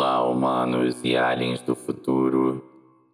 [0.00, 2.64] Olá, humanos e aliens do futuro.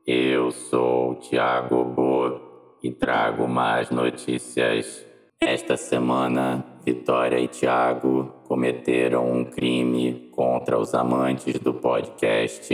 [0.06, 2.40] Eu sou o Thiago Bo
[2.80, 5.04] e trago mais notícias.
[5.40, 12.72] Esta semana, Vitória e Thiago cometeram um crime contra os amantes do podcast.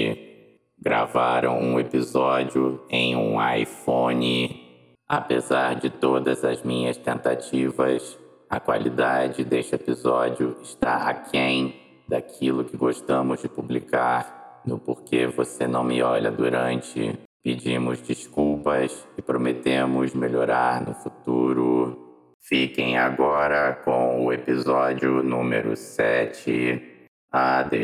[0.78, 4.62] Gravaram um episódio em um iPhone.
[5.08, 8.18] Apesar de todas as minhas tentativas,
[8.50, 15.82] a qualidade deste episódio está aquém daquilo que gostamos de publicar no Porquê Você Não
[15.84, 17.18] Me Olha Durante.
[17.42, 22.26] Pedimos desculpas e prometemos melhorar no futuro.
[22.40, 27.08] Fiquem agora com o episódio número 7.
[27.30, 27.82] Adeus.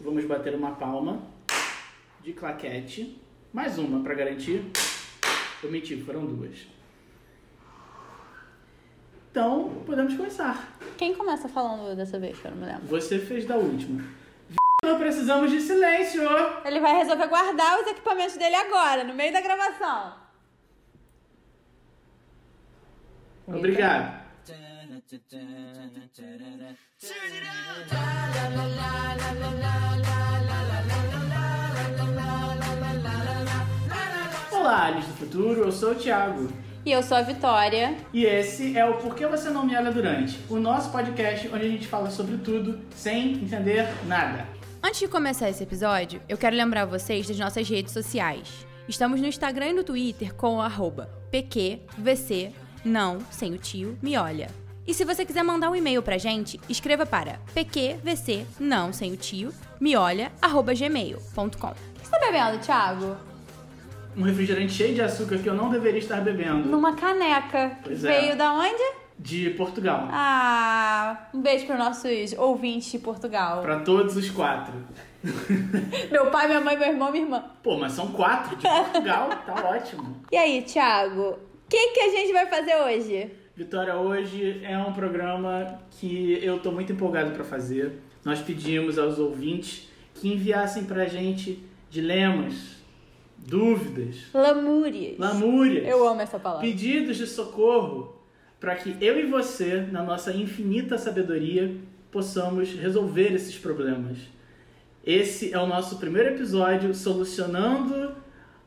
[0.00, 1.22] Vamos bater uma palma
[2.22, 3.20] de claquete.
[3.52, 4.64] Mais uma para garantir.
[5.62, 6.79] Eu menti, foram duas.
[9.30, 10.76] Então, podemos começar.
[10.98, 12.86] Quem começa falando dessa vez, que eu não me lembro?
[12.88, 14.04] Você fez da última.
[14.82, 16.22] Não precisamos de silêncio.
[16.64, 20.14] Ele vai resolver guardar os equipamentos dele agora, no meio da gravação.
[23.46, 24.20] Obrigado.
[34.50, 36.48] Olá, aliens do futuro, eu sou o Thiago.
[36.84, 37.94] E eu sou a Vitória.
[38.12, 41.68] E esse é o Porquê Você Não Me Olha Durante, o nosso podcast onde a
[41.68, 44.46] gente fala sobre tudo sem entender nada.
[44.82, 48.66] Antes de começar esse episódio, eu quero lembrar vocês das nossas redes sociais.
[48.88, 52.50] Estamos no Instagram e no Twitter com o arroba PQVC,
[52.82, 54.48] não, sem o tio, me olha.
[54.86, 59.16] E se você quiser mandar um e-mail pra gente, escreva para pqvc, não, sem o
[59.18, 61.46] tio, me olha, arroba gmail.com.
[61.46, 63.29] O que você tá bebendo, Thiago?
[64.16, 66.68] Um refrigerante cheio de açúcar que eu não deveria estar bebendo.
[66.68, 67.78] Numa caneca.
[67.82, 68.20] Pois é.
[68.20, 69.00] Veio da onde?
[69.18, 70.08] De Portugal.
[70.10, 73.60] Ah, um beijo para nossos ouvintes de Portugal.
[73.60, 74.72] Pra todos os quatro.
[76.10, 77.44] Meu pai, minha mãe, meu irmão, minha irmã.
[77.62, 80.16] Pô, mas são quatro de Portugal, tá ótimo.
[80.32, 81.38] E aí, Thiago, o
[81.68, 83.30] que, que a gente vai fazer hoje?
[83.54, 88.00] Vitória, hoje é um programa que eu tô muito empolgado pra fazer.
[88.24, 92.79] Nós pedimos aos ouvintes que enviassem pra gente dilemas,
[93.50, 95.18] dúvidas, Lamúrias.
[95.18, 96.66] lamúrias, Eu amo essa palavra.
[96.66, 98.16] pedidos de socorro
[98.60, 101.74] para que eu e você, na nossa infinita sabedoria,
[102.12, 104.18] possamos resolver esses problemas.
[105.04, 108.12] Esse é o nosso primeiro episódio solucionando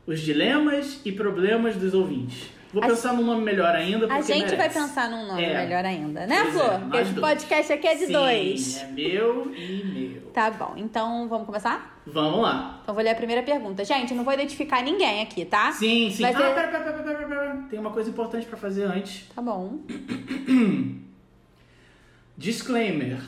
[0.06, 2.50] os dilemas e problemas dos ouvintes.
[2.74, 4.08] Vou A pensar num nome melhor ainda.
[4.08, 4.80] A porque gente vai merece.
[4.80, 5.58] pensar num nome É.
[5.64, 6.80] melhor ainda, né, Pois é, Flor?
[6.88, 8.78] Nós esse podcast aqui é de Sim, dois.
[8.82, 10.22] É meu e meu.
[10.32, 12.02] Tá bom, então vamos começar?
[12.08, 12.80] Vamos lá.
[12.82, 13.86] Então vou ler a primeira pergunta.
[13.86, 15.72] Gente, não vou identificar ninguém aqui, tá?
[15.72, 16.24] Sim, sim.
[16.24, 17.64] Vai Ah, pera, pera, pera, pera, pera, pera.
[17.70, 19.28] Tem uma coisa importante para fazer antes.
[19.36, 19.78] Tá bom.
[22.38, 23.20] Disclaimer.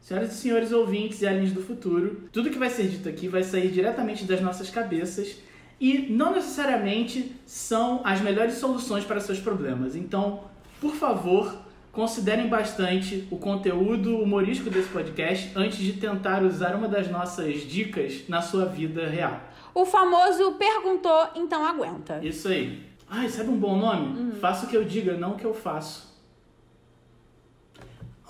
[0.00, 3.42] Senhoras e senhores ouvintes e aliens do futuro, tudo que vai ser dito aqui vai
[3.42, 5.36] sair diretamente das nossas cabeças
[5.84, 9.96] e não necessariamente são as melhores soluções para seus problemas.
[9.96, 10.44] Então,
[10.80, 11.56] por favor,
[11.90, 18.28] considerem bastante o conteúdo humorístico desse podcast antes de tentar usar uma das nossas dicas
[18.28, 19.40] na sua vida real.
[19.74, 22.20] O famoso perguntou, então aguenta.
[22.22, 22.80] Isso aí.
[23.10, 24.18] Ai, sabe um bom nome?
[24.20, 24.32] Uhum.
[24.36, 26.12] Faça o que eu diga, não o que eu faço.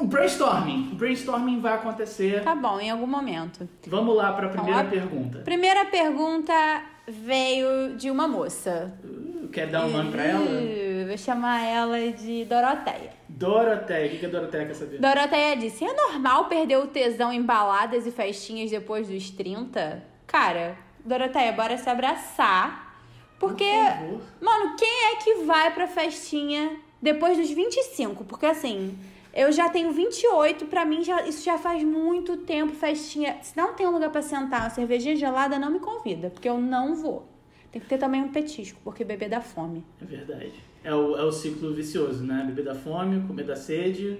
[0.00, 0.88] Um brainstorming.
[0.92, 2.42] O brainstorming vai acontecer.
[2.42, 3.68] Tá bom, em algum momento.
[3.86, 5.38] Vamos lá para a primeira Então, a- pergunta.
[5.41, 8.92] Primeira pergunta veio de uma moça.
[9.04, 10.44] Uh, Quer dar um nome para ela?
[10.44, 13.10] Uh, Vou chamar ela de Doroteia.
[13.28, 14.06] Doroteia.
[14.06, 14.98] O que que a Doroteia quer saber?
[14.98, 20.02] Doroteia disse: é normal perder o tesão em baladas e festinhas depois dos 30?
[20.26, 22.91] Cara, Doroteia, bora se abraçar.
[23.38, 24.20] Porque, Por favor.
[24.41, 28.24] mano, quem é que vai pra festinha depois dos 25?
[28.24, 28.96] Porque assim,
[29.34, 33.38] eu já tenho 28, pra mim já, isso já faz muito tempo festinha.
[33.43, 36.59] Se não tem um lugar pra sentar, uma cervejinha gelada, não me convida, porque eu
[36.59, 37.26] não vou.
[37.71, 39.82] Tem que ter também um petisco, porque beber dá fome.
[40.00, 40.53] É verdade.
[40.84, 42.44] É o, é o ciclo vicioso, né?
[42.47, 44.19] Beber da fome, comer da sede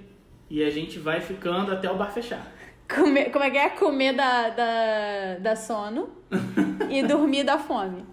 [0.49, 2.51] e a gente vai ficando até o bar fechar.
[2.93, 3.69] Comer, como é que é?
[3.69, 6.09] Comer da, da, da sono
[6.89, 8.03] e dormir da fome.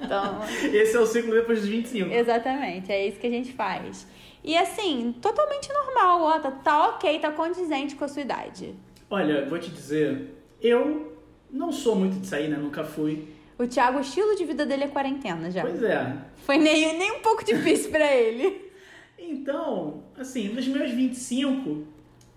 [0.00, 0.40] Então,
[0.72, 2.12] Esse é o ciclo depois dos 25.
[2.12, 4.06] exatamente, é isso que a gente faz.
[4.48, 8.74] E assim, totalmente normal, ó, tá, tá ok, tá condizente com a sua idade.
[9.10, 11.18] Olha, vou te dizer, eu
[11.50, 12.56] não sou muito de sair, né?
[12.56, 13.28] Nunca fui.
[13.58, 15.60] O Thiago, o estilo de vida dele é quarentena já.
[15.60, 16.16] Pois é.
[16.46, 18.66] Foi nem, nem um pouco difícil pra ele.
[19.20, 21.84] Então, assim, nos meus 25,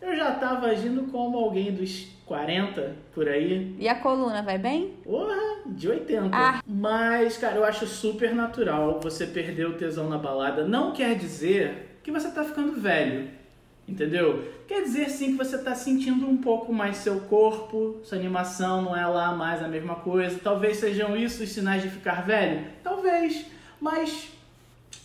[0.01, 3.75] eu já tava agindo como alguém dos 40 por aí.
[3.79, 4.95] E a coluna, vai bem?
[5.03, 6.29] Porra, de 80.
[6.33, 6.61] Ah.
[6.65, 10.65] Mas, cara, eu acho super natural você perder o tesão na balada.
[10.67, 13.29] Não quer dizer que você tá ficando velho.
[13.87, 14.47] Entendeu?
[14.67, 18.95] Quer dizer sim que você tá sentindo um pouco mais seu corpo, sua animação não
[18.95, 20.39] é lá mais a mesma coisa.
[20.41, 22.65] Talvez sejam isso os sinais de ficar velho?
[22.83, 23.45] Talvez.
[23.81, 24.29] Mas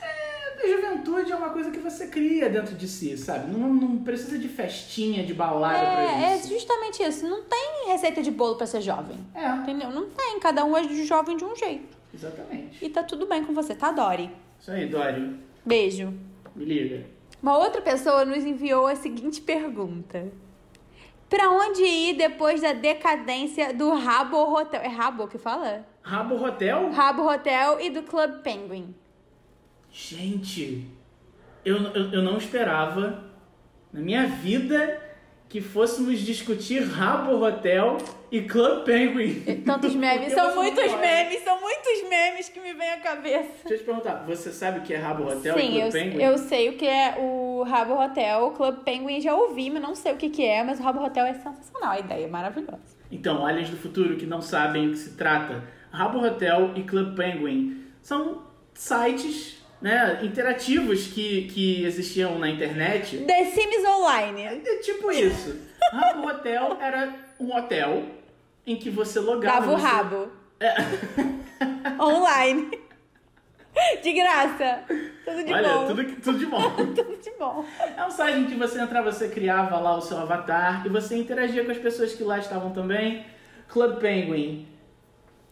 [0.00, 3.50] é, a juventude é uma coisa que você cria dentro de si, sabe?
[3.50, 6.49] Não, não precisa de festinha, de balada pra É, é isso.
[6.50, 7.26] justamente isso.
[7.26, 9.19] Não tem receita de bolo pra ser jovem.
[9.34, 9.90] É, Entendeu?
[9.90, 10.38] Não tem.
[10.38, 11.96] Cada um é jovem de um jeito.
[12.14, 12.84] exatamente.
[12.84, 14.31] E tá tudo bem com você, tá, Dori?
[14.60, 15.38] Isso aí, Dório.
[15.64, 16.12] Beijo.
[16.56, 17.04] Me liga.
[17.42, 20.32] Uma outra pessoa nos enviou a seguinte pergunta.
[21.28, 24.80] Pra onde ir depois da decadência do Rabo Hotel?
[24.80, 25.86] É Rabo que fala?
[26.02, 26.90] Rabo Hotel?
[26.90, 28.94] Rabo Hotel e do Club Penguin.
[29.90, 30.88] Gente,
[31.64, 33.24] eu, eu, eu não esperava
[33.92, 35.02] na minha vida
[35.48, 37.98] que fôssemos discutir Rabo Hotel
[38.31, 39.62] e Club Penguin.
[39.64, 43.48] Tantos memes, são muitos memes, são muitos memes que me vêm à cabeça.
[43.62, 45.93] Deixa eu te perguntar, você sabe o que é Rabo Hotel e Sim, Club eu,
[45.93, 46.22] Penguin?
[46.22, 49.94] eu sei o que é o Rabo Hotel, o Club Penguin já ouvi, mas não
[49.94, 52.96] sei o que, que é, mas o Rabo Hotel é sensacional, a ideia é maravilhosa.
[53.10, 57.14] Então, aliens do futuro que não sabem o que se trata, Rabo Hotel e Club
[57.14, 58.42] Penguin são
[58.75, 63.19] sites né, interativos que, que existiam na internet.
[63.19, 64.43] The Sims Online.
[64.44, 65.56] É tipo isso.
[65.93, 68.05] Rabo Hotel era um hotel
[68.67, 69.61] em que você logava.
[69.61, 70.28] Dava o você- rabo.
[72.00, 72.70] Online.
[74.02, 74.81] De graça.
[75.25, 75.87] Tudo de Olha, bom.
[75.87, 76.70] tudo, tudo de bom.
[76.94, 77.64] Tudo de bom.
[77.96, 81.14] É um site em que você entrava, você criava lá o seu avatar e você
[81.17, 83.26] interagia com as pessoas que lá estavam também.
[83.69, 84.67] Club Penguin.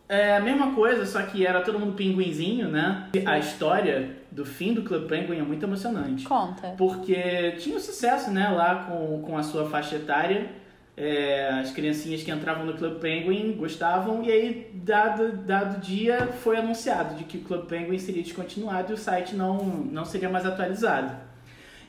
[0.08, 3.08] É a mesma coisa, só que era todo mundo pinguinzinho, né?
[3.14, 6.24] E A história do fim do Club Penguin é muito emocionante.
[6.24, 6.74] Conta.
[6.76, 10.50] Porque tinha um sucesso, né, lá com, com a sua faixa etária.
[10.96, 16.56] É, as criancinhas que entravam no Club Penguin gostavam, e aí, dado, dado dia, foi
[16.56, 20.46] anunciado de que o Club Penguin seria descontinuado e o site não, não seria mais
[20.46, 21.16] atualizado.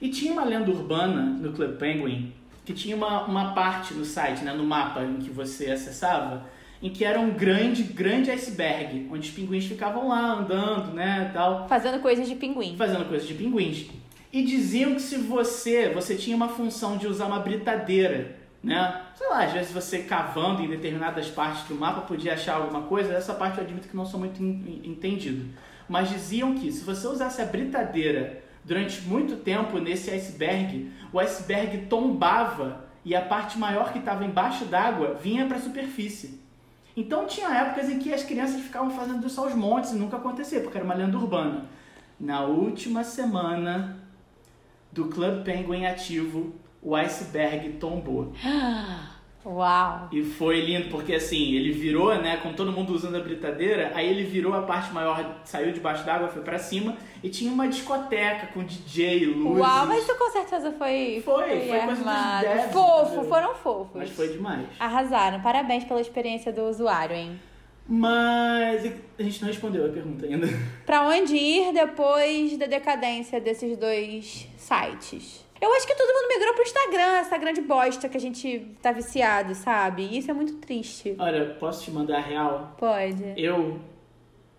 [0.01, 2.33] E tinha uma lenda urbana no Club Penguin
[2.65, 6.43] que tinha uma, uma parte no site, né, no mapa em que você acessava,
[6.81, 11.67] em que era um grande, grande iceberg, onde os pinguins ficavam lá andando, né, tal
[11.67, 12.75] Fazendo coisas de pinguim.
[12.77, 13.87] fazendo coisas de pinguins.
[14.31, 19.01] E diziam que se você, você tinha uma função de usar uma britadeira, né?
[19.15, 23.13] Sei lá, às vezes você cavando em determinadas partes do mapa podia achar alguma coisa,
[23.13, 25.45] essa parte eu admito que não sou muito en- entendido.
[25.87, 31.85] Mas diziam que se você usasse a britadeira durante muito tempo nesse iceberg, o iceberg
[31.87, 36.41] tombava e a parte maior que estava embaixo d'água vinha para a superfície.
[36.95, 40.61] Então tinha épocas em que as crianças ficavam fazendo isso aos montes e nunca acontecia,
[40.61, 41.65] porque era uma lenda urbana.
[42.19, 43.99] Na última semana
[44.91, 48.31] do Club Penguin ativo, o iceberg tombou.
[49.45, 50.09] Uau.
[50.11, 54.09] E foi lindo, porque assim, ele virou, né, com todo mundo usando a britadeira, aí
[54.09, 58.47] ele virou a parte maior, saiu debaixo d'água, foi pra cima, e tinha uma discoteca
[58.47, 59.61] com DJ, luzes.
[59.61, 61.21] Uau, mas isso com certeza foi.
[61.23, 62.41] Foi, foi dos armado.
[62.47, 63.29] devs, Fofo, entendeu?
[63.29, 63.91] foram fofos.
[63.95, 64.65] Mas foi demais.
[64.79, 65.39] Arrasaram.
[65.41, 67.39] Parabéns pela experiência do usuário, hein?
[67.87, 68.83] Mas
[69.19, 70.47] a gente não respondeu a pergunta ainda.
[70.87, 75.44] Pra onde ir depois da decadência desses dois sites?
[75.61, 78.91] Eu acho que todo mundo migrou pro Instagram, essa grande bosta que a gente tá
[78.91, 80.03] viciado, sabe?
[80.03, 81.15] E isso é muito triste.
[81.17, 82.75] Olha, posso te mandar a real?
[82.77, 83.33] Pode.
[83.37, 83.79] Eu,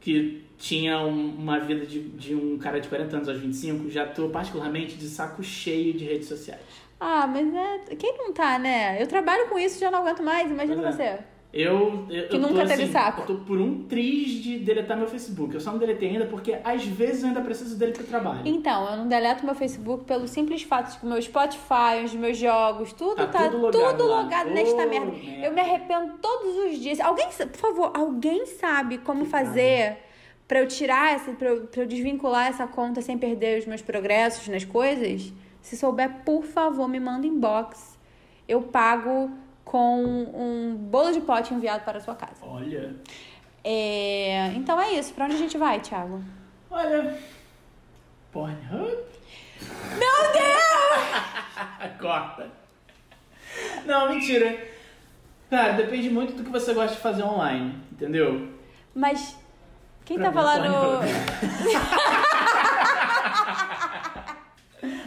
[0.01, 4.07] que tinha um- uma vida de, de um cara de 40 anos aos 25, já
[4.07, 6.63] tô particularmente de saco cheio de redes sociais.
[6.99, 7.95] Ah, mas é.
[7.97, 9.01] Quem não tá, né?
[9.01, 11.19] Eu trabalho com isso já não aguento mais, imagina Pois você.
[11.53, 13.23] Eu, eu, Que eu nunca tô, teve assim, saco.
[13.23, 15.55] Eu tô por um triz de deletar meu Facebook.
[15.55, 18.41] Eu só não deletei ainda porque às vezes eu ainda preciso dele pro trabalho.
[18.45, 22.15] Então, eu não deleto meu Facebook pelo simples fato de que o meu Spotify, os
[22.15, 25.07] meus jogos, tudo Tá tá, tudo logado tudo logado nesta merda.
[25.13, 25.47] merda.
[25.47, 27.01] Eu me arrependo todos os dias.
[27.01, 29.99] Alguém, por favor, alguém sabe como fazer
[30.47, 33.81] pra eu tirar essa, pra eu, pra eu desvincular essa conta sem perder os meus
[33.81, 35.33] progressos nas coisas?
[35.63, 37.97] Se souber, por favor, me manda inbox.
[38.47, 39.31] Eu pago
[39.67, 40.01] com
[40.33, 42.37] um bolo de pote enviado para a sua casa.
[42.43, 42.95] Olha,
[43.65, 45.13] É, Então é isso.
[45.13, 46.23] Pra onde a gente vai, Thiago?
[46.71, 47.19] olha.
[48.33, 48.97] Pornhub?
[49.99, 51.93] Meu Deus!
[52.01, 52.49] Corta.
[53.85, 54.67] Não, mentira.
[55.51, 58.53] Cara, depende muito do que você gosta de fazer online, entendeu?
[58.95, 59.37] Mas
[60.05, 60.99] quem Pra tava mim, lá no.
[60.99, 62.17] Pornhub.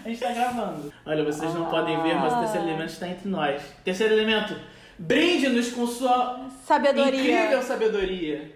[0.06, 0.94] A gente tá gravando.
[1.06, 3.62] Olha, vocês não podem ver, mas o terceiro elemento está entre nós.
[3.84, 4.56] Terceiro elemento,
[4.98, 7.20] brinde-nos com sua Sabedoria.
[7.20, 8.52] incrível sabedoria.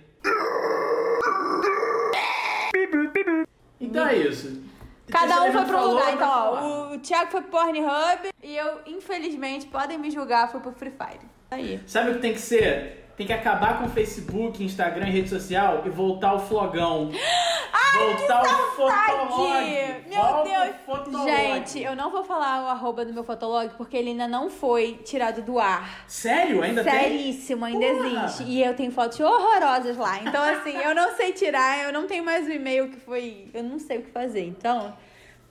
[3.79, 4.61] Então é isso.
[5.09, 6.13] Cada um foi pro lugar.
[6.13, 10.71] Então, ó, o Thiago foi pro Pornhub e eu, infelizmente, podem me julgar, fui pro
[10.71, 11.25] Free Fire.
[11.51, 11.79] Aí.
[11.85, 13.11] Sabe o que tem que ser?
[13.15, 17.11] Tem que acabar com o Facebook, Instagram e rede social e voltar ao flogão.
[17.97, 18.61] Voltar o Saudade!
[18.75, 20.03] fotolog.
[20.07, 20.75] Meu Volta Deus!
[20.85, 21.29] fotolog.
[21.29, 24.99] Gente, eu não vou falar o arroba do meu fotolog porque ele ainda não foi
[25.03, 26.03] tirado do ar.
[26.07, 26.61] Sério?
[26.63, 26.93] Ainda tem?
[26.93, 28.25] Seríssimo, ainda Porra!
[28.25, 28.43] existe.
[28.43, 30.19] E eu tenho fotos horrorosas lá.
[30.23, 33.49] Então, assim, eu não sei tirar, eu não tenho mais o e-mail que foi.
[33.53, 34.45] Eu não sei o que fazer.
[34.45, 34.95] Então,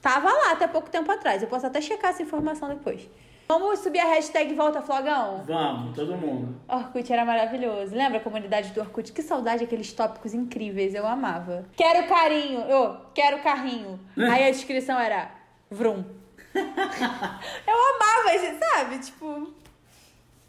[0.01, 1.41] tava lá até pouco tempo atrás.
[1.41, 3.01] Eu posso até checar essa informação depois.
[3.47, 5.43] Vamos subir a hashtag Volta Flogão?
[5.45, 6.55] Vamos, todo mundo.
[6.67, 7.95] Orkut era maravilhoso.
[7.95, 9.11] Lembra a comunidade do Orkut?
[9.11, 11.65] Que saudade aqueles tópicos incríveis, eu amava.
[11.75, 13.99] Quero carinho, eu quero carrinho.
[14.17, 15.29] Aí a descrição era
[15.69, 16.03] Vrum.
[16.55, 18.99] eu amava, esse, sabe?
[18.99, 19.53] Tipo,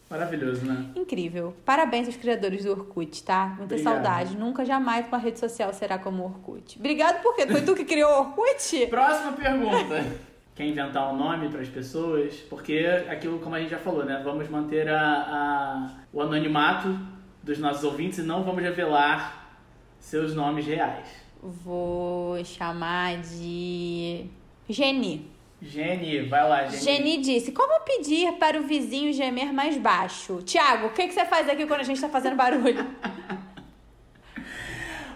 [0.08, 0.90] Maravilhoso, né?
[0.94, 1.54] incrível.
[1.64, 3.46] Parabéns aos criadores do Orkut, tá?
[3.58, 3.94] Muita Obrigado.
[3.94, 4.36] saudade.
[4.36, 6.78] Nunca jamais uma rede social será como o Orkut.
[6.78, 8.86] Obrigado porque foi tu que criou o Orkut?
[8.86, 10.04] Próxima pergunta.
[10.54, 12.34] Quer inventar um nome para as pessoas?
[12.48, 14.20] Porque aquilo, como a gente já falou, né?
[14.24, 16.96] Vamos manter a, a- o anonimato
[17.42, 19.58] dos nossos ouvintes e não vamos revelar
[19.98, 21.08] seus nomes reais.
[21.42, 24.26] Vou chamar de
[24.68, 25.28] Geni.
[25.60, 26.82] Geni, vai lá, Geni.
[26.82, 30.40] Geni disse: Como pedir para o vizinho gemer mais baixo?
[30.42, 32.86] Tiago, o que, que você faz aqui quando a gente tá fazendo barulho?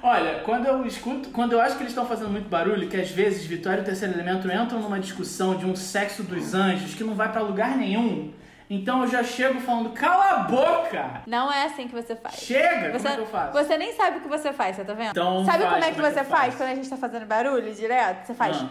[0.03, 3.11] Olha, quando eu escuto, quando eu acho que eles estão fazendo muito barulho, que às
[3.11, 7.05] vezes Vitória e o Terceiro Elemento entram numa discussão de um sexo dos anjos que
[7.05, 8.33] não vai pra lugar nenhum,
[8.71, 11.23] então eu já chego falando, cala a boca!
[11.27, 12.35] Não é assim que você faz.
[12.35, 12.93] Chega!
[12.93, 13.53] Você, como é que eu faço?
[13.53, 15.11] você nem sabe o que você faz, você tá vendo?
[15.11, 16.57] Então sabe faz, como é que como é você faz faço?
[16.59, 18.27] quando a gente tá fazendo barulho direto?
[18.27, 18.57] Você faz.
[18.59, 18.69] Ah.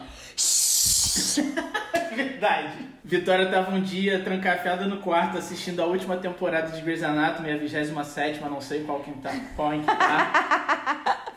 [2.16, 2.88] Verdade.
[3.04, 7.58] Vitória tava um dia trancafiada no quarto assistindo a última temporada de Grey's Anatomy, a
[7.58, 11.24] 27 não sei qual que tá, qual em que tá.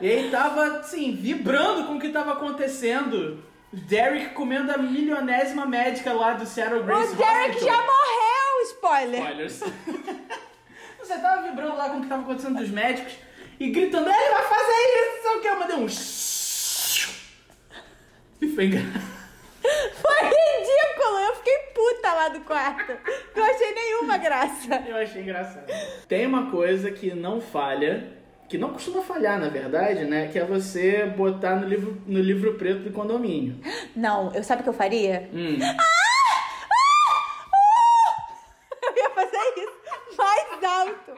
[0.00, 3.42] E tava, assim, vibrando com o que tava acontecendo.
[3.72, 7.68] Derek comendo a milionésima médica lá do Seattle Grace o Derek Hospital.
[7.68, 8.62] já morreu!
[8.64, 9.20] Spoiler!
[9.20, 9.60] Spoilers.
[11.00, 13.14] Você tava vibrando lá com o que tava acontecendo dos médicos
[13.58, 15.48] e gritando, ele vai fazer isso, não sei o que.
[15.48, 15.88] Eu mandei um...
[18.40, 19.17] E foi engraçado.
[19.94, 21.18] Foi ridículo!
[21.28, 22.92] Eu fiquei puta lá do quarto.
[23.34, 24.84] Não achei nenhuma graça.
[24.86, 25.66] Eu achei engraçado.
[26.06, 28.12] Tem uma coisa que não falha,
[28.48, 30.28] que não costuma falhar, na verdade, né?
[30.28, 33.60] Que é você botar no livro, no livro preto do condomínio.
[33.94, 35.28] Não, eu sabe o que eu faria?
[35.32, 35.58] Hum.
[38.82, 41.12] Eu ia fazer isso mais alto.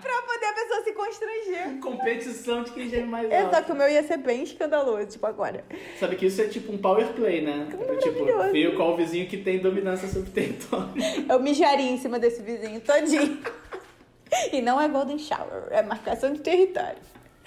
[0.00, 1.78] Pra poder a pessoa se constranger.
[2.12, 3.54] Competição de quem geme mais É, alto.
[3.54, 5.64] só que o meu ia ser bem escandaloso, tipo agora.
[5.98, 7.66] Sabe que isso é tipo um power play, né?
[7.70, 7.86] Tipo,
[8.24, 8.52] maravilhoso.
[8.52, 10.88] ver qual o vizinho que tem dominância sobre o território.
[11.28, 13.38] Eu mijaria em cima desse vizinho todinho.
[14.50, 16.96] E não é golden shower, é marcação de território.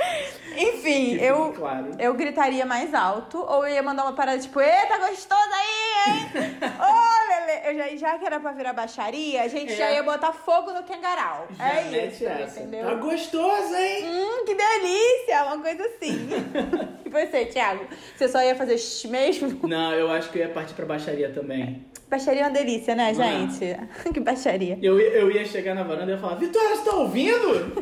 [0.58, 1.92] Enfim, eu, claro.
[2.00, 6.58] eu gritaria mais alto, ou eu ia mandar uma parada tipo, eita, gostoso aí, hein?
[6.80, 7.68] Ô, Lele!
[7.68, 9.76] Eu já, já que era pra virar baixaria, a gente É.
[9.76, 11.48] já ia botar fogo no Kengarau.
[11.58, 12.60] Já é isso, essa.
[12.62, 12.86] entendeu?
[12.86, 14.06] Tá gostoso, hein?
[14.06, 15.44] Hum, que delícia!
[15.46, 16.30] Uma coisa assim.
[17.06, 17.86] e você, Thiago?
[18.16, 19.68] Você só ia fazer shh mesmo?
[19.68, 21.86] Não, eu acho que eu ia partir pra baixaria também.
[22.10, 23.14] Baixaria é uma delícia, né, Ah.
[23.14, 24.14] gente?
[24.14, 24.78] que baixaria.
[24.82, 27.74] Eu, ia- eu ia chegar na varanda e ia falar, Vitória, você tá ouvindo?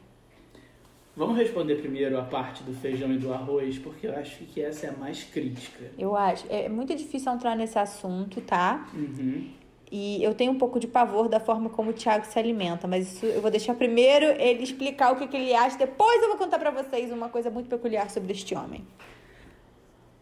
[1.16, 4.86] Vamos responder primeiro a parte do feijão e do arroz, porque eu acho que essa
[4.86, 5.90] é a mais crítica.
[5.98, 6.46] Eu acho.
[6.48, 8.88] É muito difícil entrar nesse assunto, tá?
[8.94, 9.50] Uhum.
[9.90, 13.12] E eu tenho um pouco de pavor da forma como o Thiago se alimenta, mas
[13.12, 16.38] isso eu vou deixar primeiro ele explicar o que, que ele acha, depois eu vou
[16.38, 18.86] contar pra vocês uma coisa muito peculiar sobre este homem.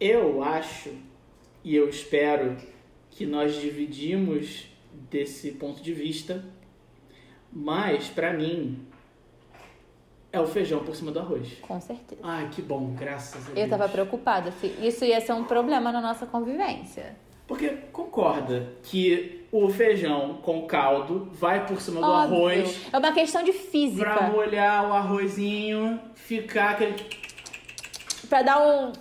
[0.01, 0.91] Eu acho
[1.63, 2.57] e eu espero
[3.11, 4.69] que nós dividimos
[5.11, 6.43] desse ponto de vista,
[7.53, 8.88] mas pra mim
[10.33, 11.55] é o feijão por cima do arroz.
[11.63, 12.21] Com certeza.
[12.23, 13.59] Ai, que bom, graças a Deus.
[13.59, 17.17] Eu tava preocupada se isso ia ser um problema na nossa convivência.
[17.47, 22.37] Porque concorda que o feijão com caldo vai por cima do Óbvio.
[22.37, 24.23] arroz É uma questão de pra física.
[24.31, 26.95] molhar o arrozinho, ficar aquele.
[28.29, 28.93] Pra dar um.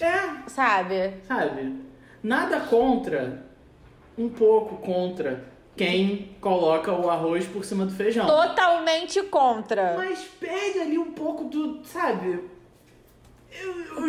[0.00, 1.14] É, Sabe?
[1.26, 1.76] sabe?
[2.22, 3.46] Nada contra,
[4.18, 5.44] um pouco contra
[5.76, 8.26] quem coloca o arroz por cima do feijão.
[8.26, 9.94] Totalmente contra.
[9.96, 12.50] Mas perde ali um pouco do, sabe?
[13.96, 14.08] O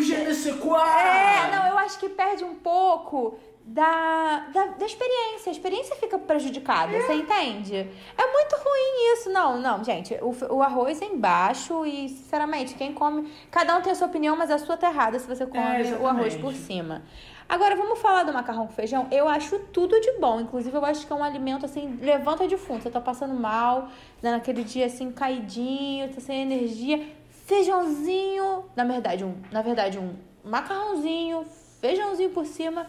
[0.58, 0.80] quoi.
[0.80, 5.50] É, não, eu acho que perde um pouco da, da, da experiência.
[5.50, 7.76] A experiência fica prejudicada, você entende?
[8.18, 9.30] É muito ruim isso.
[9.30, 10.14] Não, não, gente.
[10.22, 13.32] O, o arroz é embaixo e, sinceramente, quem come.
[13.50, 16.08] Cada um tem a sua opinião, mas a sua tá errada se você come o
[16.08, 17.04] arroz por cima.
[17.48, 19.08] Agora, vamos falar do macarrão com feijão?
[19.12, 20.42] Eu acho tudo de bom.
[20.42, 22.82] Inclusive, eu acho que é um alimento, assim, levanta de fundo.
[22.82, 23.90] Você tá passando mal,
[24.22, 27.06] né, naquele dia, assim, caidinho, tá sem energia.
[27.46, 31.46] Feijãozinho, na verdade, um, na verdade, um macarrãozinho,
[31.80, 32.88] feijãozinho por cima,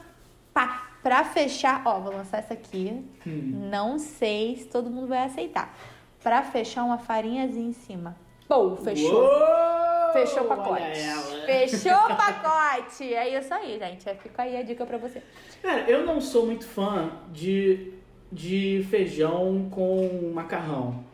[0.54, 3.04] pá, pra fechar, ó, vou lançar essa aqui.
[3.26, 3.68] Hum.
[3.70, 5.76] Não sei se todo mundo vai aceitar.
[6.22, 8.16] Pra fechar uma farinhazinha em cima.
[8.48, 9.22] Pô, fechou.
[9.22, 11.00] Uou, Fechou o pacote.
[11.44, 13.12] Fechou o pacote.
[13.12, 14.04] É isso aí, gente.
[14.22, 15.20] Fica aí a dica pra você.
[15.60, 17.92] Cara, eu não sou muito fã de,
[18.30, 21.04] de feijão com macarrão.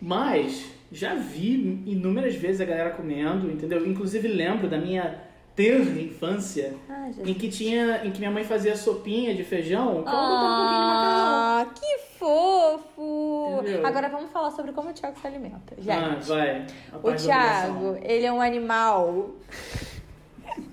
[0.00, 3.84] Mas já vi inúmeras vezes a galera comendo, entendeu?
[3.86, 5.20] Inclusive lembro da minha
[5.54, 10.08] terra infância Ah, em que tinha em que minha mãe fazia sopinha de feijão, que
[10.08, 11.60] ela botava um pouquinho de macarrão.
[11.60, 13.58] Ah, que fofo!
[13.62, 13.86] Entendeu?
[13.86, 15.74] Agora vamos falar sobre como o Thiago se alimenta.
[15.78, 16.66] Gente, Ah, vai.
[17.02, 19.30] O Thiago, ele é um animal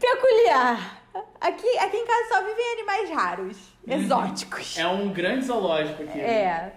[0.00, 1.02] peculiar.
[1.40, 3.56] Aqui, aqui em casa só vivem animais raros,
[3.86, 4.78] exóticos.
[4.78, 6.18] É um grande zoológico aqui.
[6.20, 6.72] É.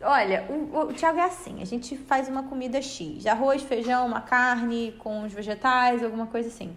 [0.00, 4.20] Olha, o, o Thiago é assim, a gente faz uma comida X, arroz, feijão, uma
[4.20, 6.76] carne com os vegetais, alguma coisa assim.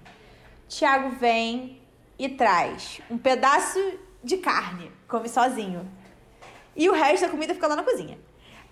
[0.68, 1.80] Thiago vem
[2.18, 3.80] e traz um pedaço
[4.24, 5.88] de carne, come sozinho.
[6.76, 8.18] E o resto da comida fica lá na cozinha.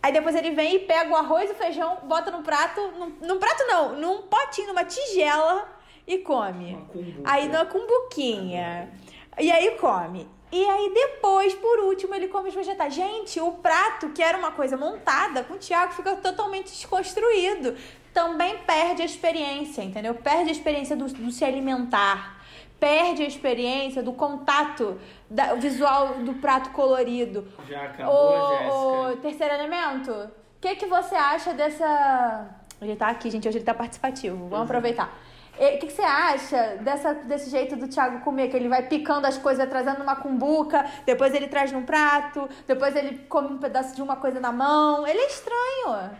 [0.01, 3.09] Aí depois ele vem e pega o arroz e o feijão, bota no prato, num,
[3.21, 5.67] num prato não, num potinho, numa tigela
[6.07, 6.73] e come.
[6.73, 7.21] Uma cumbuca.
[7.25, 8.89] Aí numa cumbuquinha.
[9.37, 10.27] E aí come.
[10.51, 12.93] E aí depois, por último, ele come os vegetais.
[12.93, 17.75] Gente, o prato, que era uma coisa montada, com o Thiago fica totalmente desconstruído.
[18.13, 20.15] Também perde a experiência, entendeu?
[20.15, 22.37] Perde a experiência do, do se alimentar.
[22.79, 27.47] Perde a experiência do contato da- visual do prato colorido.
[27.67, 28.73] Já acabou, Jéssica.
[28.73, 30.29] O, o terceiro elemento, o
[30.59, 32.49] que, que você acha dessa.
[32.81, 34.35] Ele tá aqui, gente, hoje ele tá participativo.
[34.43, 34.49] Uhum.
[34.49, 35.13] Vamos aproveitar.
[35.59, 38.47] E, O que, que você acha dessa, desse jeito do Thiago comer?
[38.47, 42.95] Que ele vai picando as coisas, trazendo numa cumbuca, depois ele traz num prato, depois
[42.95, 45.05] ele come um pedaço de uma coisa na mão.
[45.05, 46.11] Ele é estranho.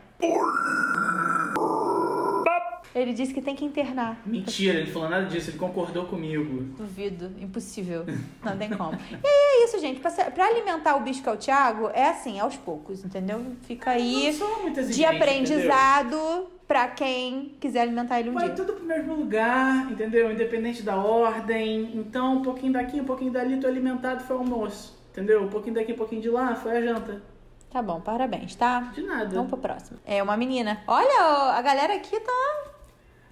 [2.93, 4.19] Ele disse que tem que internar.
[4.25, 6.63] Mentira, ele não falou nada disso, ele concordou comigo.
[6.75, 8.04] Duvido, impossível.
[8.43, 8.93] Não tem como.
[8.93, 9.99] E aí é isso, gente.
[9.99, 13.45] Pra, pra alimentar o bicho que é o Thiago, é assim, aos poucos, entendeu?
[13.62, 14.36] Fica aí
[14.89, 18.55] de aprendizado pra quem quiser alimentar ele um Vai dia.
[18.55, 20.32] tudo pro mesmo lugar, entendeu?
[20.32, 21.91] Independente da ordem.
[21.95, 24.95] Então, um pouquinho daqui, um pouquinho dali, tô alimentado, foi o almoço.
[25.12, 25.41] Entendeu?
[25.41, 27.23] Um pouquinho daqui, um pouquinho de lá, foi a janta.
[27.71, 28.82] Tá bom, parabéns, tá?
[28.93, 29.36] De nada.
[29.36, 29.99] Vamos pro próximo.
[30.05, 30.84] É uma menina.
[30.86, 32.63] Olha, a galera aqui tá.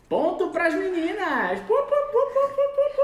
[0.10, 1.62] Ponto pras meninas!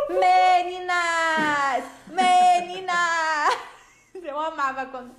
[0.09, 1.83] Meninas!
[2.07, 3.57] Meninas!
[4.23, 5.11] Eu amava quando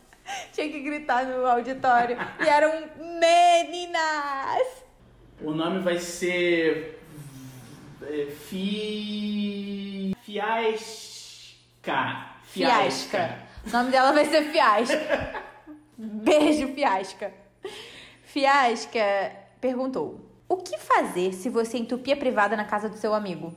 [0.53, 2.16] tinha que gritar no auditório.
[2.40, 2.88] E eram
[3.20, 4.84] meninas!
[5.45, 7.01] O nome vai ser.
[8.03, 10.17] é, Fi.
[10.23, 12.31] Fiasca.
[12.45, 13.39] Fiasca.
[13.67, 15.43] O nome dela vai ser Fiasca.
[15.99, 17.33] Beijo, Fiasca.
[18.25, 23.55] Fiasca perguntou: O que fazer se você entupir a privada na casa do seu amigo?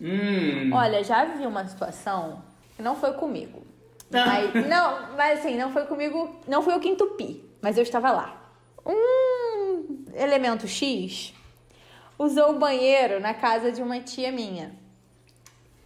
[0.00, 0.70] Hum.
[0.72, 2.44] Olha, já vi uma situação
[2.76, 3.64] que não foi comigo.
[4.10, 6.38] Mas, não, mas assim, não foi comigo.
[6.46, 8.40] Não fui eu que entupi, mas eu estava lá.
[8.86, 8.92] Um
[10.16, 11.34] elemento X
[12.18, 14.74] usou o banheiro na casa de uma tia minha.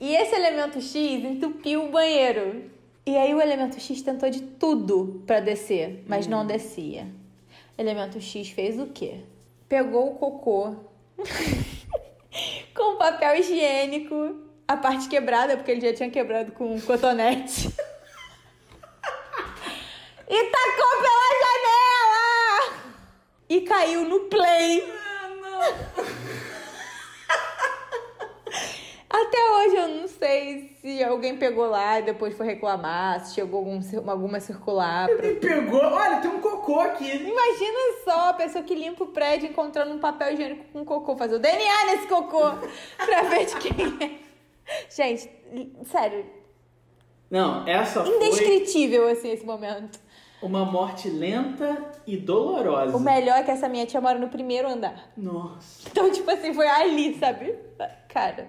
[0.00, 2.70] E esse elemento X entupiu o banheiro.
[3.04, 7.06] E aí o elemento X tentou de tudo pra descer, mas não descia.
[7.76, 9.20] Elemento X fez o quê?
[9.68, 10.76] Pegou o cocô
[12.74, 14.36] com papel higiênico,
[14.66, 17.68] a parte quebrada, porque ele já tinha quebrado com um cotonete.
[20.28, 21.67] e tacou pela janela!
[23.48, 24.86] E caiu no play.
[29.08, 33.60] Até hoje eu não sei se alguém pegou lá e depois foi reclamar, se chegou
[33.60, 33.80] algum,
[34.10, 35.08] alguma circular.
[35.08, 35.26] Pra...
[35.26, 35.80] Me pegou.
[35.80, 37.10] Olha, tem um cocô aqui.
[37.10, 41.36] Imagina só a pessoa que limpa o prédio encontrando um papel higiênico com cocô, fazer
[41.36, 42.50] o DNA nesse cocô
[43.02, 44.28] pra ver de quem é.
[44.94, 45.30] Gente,
[45.86, 46.26] sério,
[47.30, 49.98] Não, essa foi indescritível assim esse momento.
[50.42, 52.96] Uma morte lenta e dolorosa.
[52.96, 55.10] O melhor é que essa minha tia mora no primeiro andar.
[55.16, 55.88] Nossa.
[55.90, 57.54] Então, tipo assim, foi ali, sabe?
[58.08, 58.46] Cara,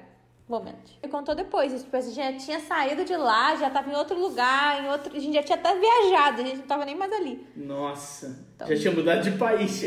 [0.48, 0.98] momentos.
[1.04, 4.20] Me contou depois, tipo, a gente já tinha saído de lá, já tava em outro
[4.20, 5.16] lugar, em outro.
[5.16, 7.46] A gente já tinha até viajado, a gente não tava nem mais ali.
[7.56, 8.68] Nossa, Então.
[8.68, 9.82] já tinha mudado de país.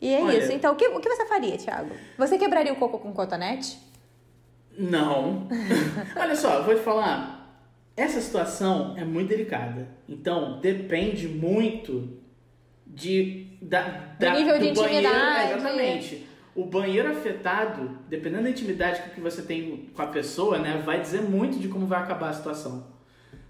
[0.00, 0.38] E é Olha.
[0.38, 0.52] isso.
[0.52, 1.90] Então, o que, o que você faria, Thiago?
[2.16, 3.78] Você quebraria o coco com cotonete?
[4.78, 5.48] Não.
[6.16, 7.37] Olha só, eu vou te falar.
[7.98, 9.88] Essa situação é muito delicada.
[10.08, 12.16] Então, depende muito
[12.86, 13.82] de da,
[14.18, 15.06] da- nível de banheiro.
[15.08, 15.52] intimidade.
[15.52, 16.26] É, exatamente.
[16.54, 21.22] O banheiro afetado, dependendo da intimidade que você tem com a pessoa, né, vai dizer
[21.22, 22.86] muito de como vai acabar a situação.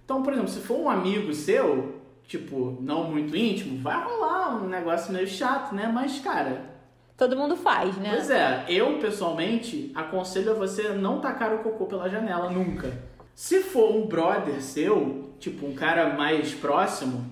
[0.05, 4.69] Então, por exemplo, se for um amigo seu, tipo, não muito íntimo, vai rolar um
[4.69, 5.91] negócio meio chato, né?
[5.93, 6.79] Mas, cara,
[7.17, 8.11] Todo mundo faz, né?
[8.13, 12.93] Pois é, eu pessoalmente aconselho a você não tacar o cocô pela janela nunca.
[13.39, 17.25] Se for um brother seu, tipo um cara mais próximo,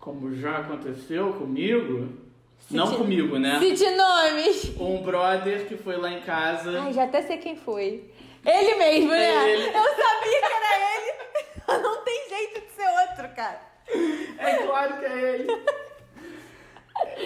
[0.00, 2.08] como já aconteceu comigo,
[2.70, 3.58] não Cite- comigo, né?
[3.60, 4.72] Cite nomes!
[4.80, 6.80] Um brother que foi lá em casa.
[6.80, 8.10] Ai, já até sei quem foi.
[8.46, 9.26] Ele mesmo, né?
[9.30, 9.66] É ele.
[9.66, 11.82] Eu sabia que era ele.
[11.82, 13.60] Não tem jeito de ser outro, cara.
[14.38, 15.62] É claro que é ele.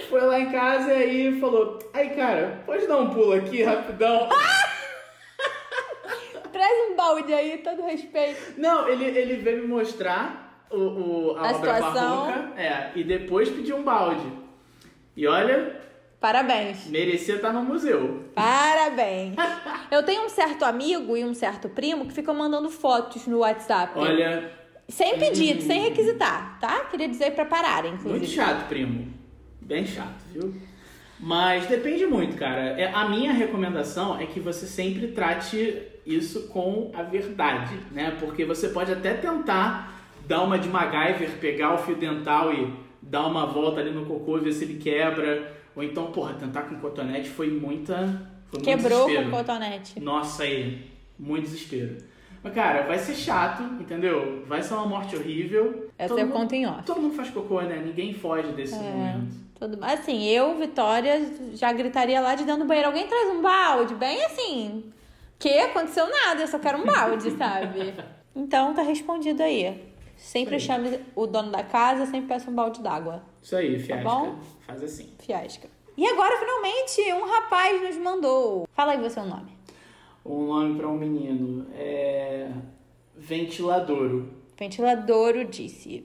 [0.08, 4.28] Foi lá em casa e aí falou: Aí, cara, pode dar um pulo aqui rapidão?
[7.16, 8.54] Aí, todo respeito.
[8.58, 12.26] Não, ele, ele veio me mostrar o, o- a, A obra situação.
[12.26, 14.26] barroca é, e depois pediu um balde.
[15.16, 15.80] E olha,
[16.20, 16.86] Parabéns.
[16.86, 18.24] merecia estar no museu.
[18.34, 19.34] Parabéns.
[19.90, 23.92] Eu tenho um certo amigo e um certo primo que ficam mandando fotos no WhatsApp.
[23.98, 24.50] Olha,
[24.88, 26.84] Sem pedido, sem requisitar, tá?
[26.84, 28.18] Queria dizer pra pararem, inclusive.
[28.20, 29.12] muito chato, primo.
[29.60, 30.54] Bem chato, viu?
[31.18, 32.60] Mas depende muito, cara.
[32.80, 35.82] É, a minha recomendação é que você sempre trate
[36.14, 38.16] isso com a verdade, né?
[38.20, 39.94] Porque você pode até tentar
[40.26, 44.38] dar uma de MacGyver, pegar o fio dental e dar uma volta ali no cocô
[44.38, 45.52] e ver se ele quebra.
[45.74, 48.28] Ou então, porra, tentar com cotonete foi muita.
[48.48, 50.00] Foi Quebrou com cotonete.
[50.00, 51.96] Nossa, aí, muito desespero.
[52.42, 54.44] Mas, cara, vai ser chato, entendeu?
[54.48, 55.88] Vai ser uma morte horrível.
[55.98, 56.82] Essa Todo eu mundo- conto em off.
[56.84, 57.82] Todo mundo faz cocô, né?
[57.84, 58.78] Ninguém foge desse É.
[58.78, 59.36] momento.
[59.58, 59.78] Tudo...
[59.84, 61.20] Assim, eu, Vitória,
[61.52, 62.88] já gritaria lá de dentro do banheiro.
[62.88, 63.94] Alguém traz um balde?
[63.94, 64.84] Bem assim.
[65.40, 67.94] Que aconteceu nada, eu só quero um balde, sabe?
[68.36, 69.90] Então tá respondido aí.
[70.14, 70.60] Sempre aí.
[70.60, 73.22] chame o dono da casa, sempre peça um balde d'água.
[73.42, 74.04] Isso aí, fiasca.
[74.04, 74.38] Tá bom?
[74.66, 75.08] Faz assim.
[75.18, 75.66] Fiasca.
[75.96, 78.68] E agora, finalmente, um rapaz nos mandou.
[78.70, 79.50] Fala aí você o nome.
[80.26, 82.50] Um nome pra um menino é.
[83.16, 84.34] Ventiladouro.
[84.58, 86.04] Ventiladouro disse: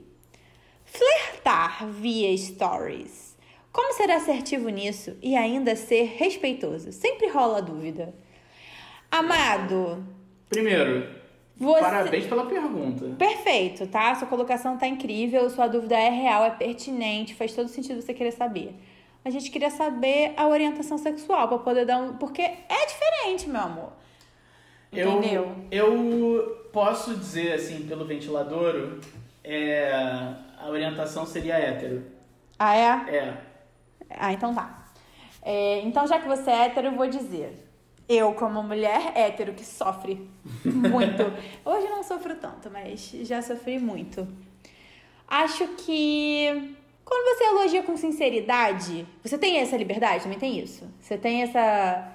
[0.86, 3.36] Flertar via stories.
[3.70, 6.90] Como ser assertivo nisso e ainda ser respeitoso?
[6.90, 8.14] Sempre rola a dúvida.
[9.18, 10.04] Amado,
[10.48, 11.08] Primeiro,
[11.56, 11.80] você.
[11.80, 13.16] parabéns pela pergunta.
[13.18, 14.14] Perfeito, tá?
[14.14, 18.32] Sua colocação tá incrível, sua dúvida é real, é pertinente, faz todo sentido você querer
[18.32, 18.74] saber.
[19.24, 22.16] A gente queria saber a orientação sexual pra poder dar um.
[22.18, 23.92] Porque é diferente, meu amor.
[24.92, 25.56] Eu, Entendeu?
[25.70, 29.00] eu posso dizer, assim, pelo ventiladouro,
[29.42, 29.90] é,
[30.60, 32.04] a orientação seria hétero.
[32.58, 33.16] Ah, é?
[33.16, 33.36] É.
[34.10, 34.86] Ah, então tá.
[35.42, 37.65] É, então, já que você é hétero, eu vou dizer.
[38.08, 40.28] Eu, como mulher hétero que sofre
[40.64, 41.22] muito.
[41.64, 44.26] Hoje não sofro tanto, mas já sofri muito.
[45.26, 50.22] Acho que quando você elogia com sinceridade, você tem essa liberdade?
[50.22, 50.88] Também tem isso?
[51.00, 52.12] Você tem essa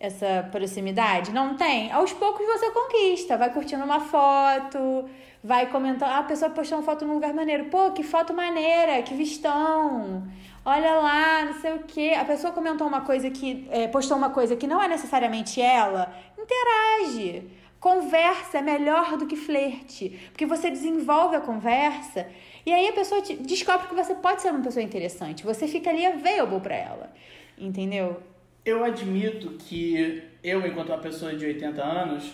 [0.00, 1.30] essa proximidade?
[1.30, 1.92] Não tem?
[1.92, 5.04] Aos poucos você conquista, vai curtindo uma foto,
[5.42, 9.02] vai comentando, ah, a pessoa postou uma foto num lugar maneiro, pô, que foto maneira,
[9.02, 10.26] que vistão.
[10.64, 12.14] Olha lá, não sei o quê.
[12.18, 13.66] A pessoa comentou uma coisa que.
[13.70, 16.14] é, postou uma coisa que não é necessariamente ela.
[16.38, 17.50] Interage.
[17.80, 20.20] Conversa é melhor do que flerte.
[20.30, 22.26] Porque você desenvolve a conversa
[22.64, 25.44] e aí a pessoa descobre que você pode ser uma pessoa interessante.
[25.44, 27.12] Você fica ali available pra ela.
[27.56, 28.22] Entendeu?
[28.64, 32.32] Eu admito que eu, enquanto uma pessoa de 80 anos,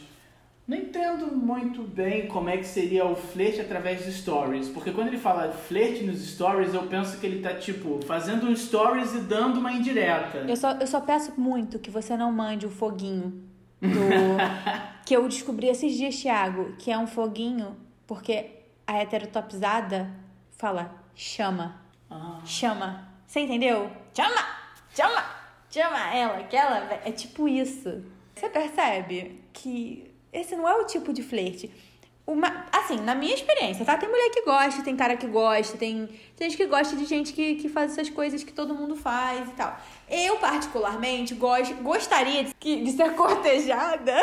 [0.66, 4.68] não entendo muito bem como é que seria o flerte através de stories.
[4.68, 8.56] Porque quando ele fala flerte nos stories, eu penso que ele tá, tipo, fazendo um
[8.56, 10.38] stories e dando uma indireta.
[10.38, 13.44] Eu só, eu só peço muito que você não mande o foguinho
[13.80, 13.88] do.
[15.06, 18.50] que eu descobri esses dias, Thiago, que é um foguinho porque
[18.84, 20.10] a heterotopizada
[20.56, 21.80] fala chama.
[22.10, 22.40] Ah.
[22.44, 23.08] Chama.
[23.24, 23.88] Você entendeu?
[24.12, 24.44] Chama!
[24.92, 25.24] Chama!
[25.70, 26.78] Chama ela, que ela.
[27.04, 28.04] É tipo isso.
[28.34, 30.05] Você percebe que
[30.40, 31.70] esse não é o tipo de flerte.
[32.26, 33.96] Uma, assim, na minha experiência, tá?
[33.96, 37.32] Tem mulher que gosta, tem cara que gosta, tem, tem gente que gosta de gente
[37.32, 39.80] que, que faz essas coisas que todo mundo faz e tal.
[40.08, 44.14] Eu, particularmente, gos- gostaria de, que- de ser cortejada.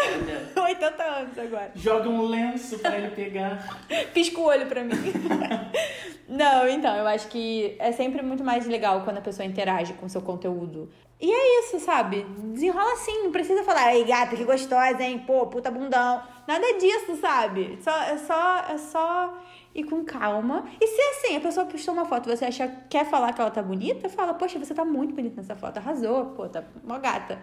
[0.55, 1.71] 80 anos agora.
[1.75, 3.79] Joga um lenço pra ele pegar.
[4.13, 4.95] Pisca o olho pra mim.
[6.27, 10.05] Não, então, eu acho que é sempre muito mais legal quando a pessoa interage com
[10.05, 10.89] o seu conteúdo.
[11.19, 12.25] E é isso, sabe?
[12.37, 15.19] Desenrola assim, não precisa falar, ei gata, que gostosa, hein?
[15.25, 16.21] Pô, puta bundão.
[16.47, 17.77] Nada disso, sabe?
[17.81, 20.65] Só, é, só, é só ir com calma.
[20.79, 23.61] E se assim, a pessoa postou uma foto, você acha, quer falar que ela tá
[23.61, 27.39] bonita, fala, poxa, você tá muito bonita nessa foto, arrasou, pô, tá uma gata.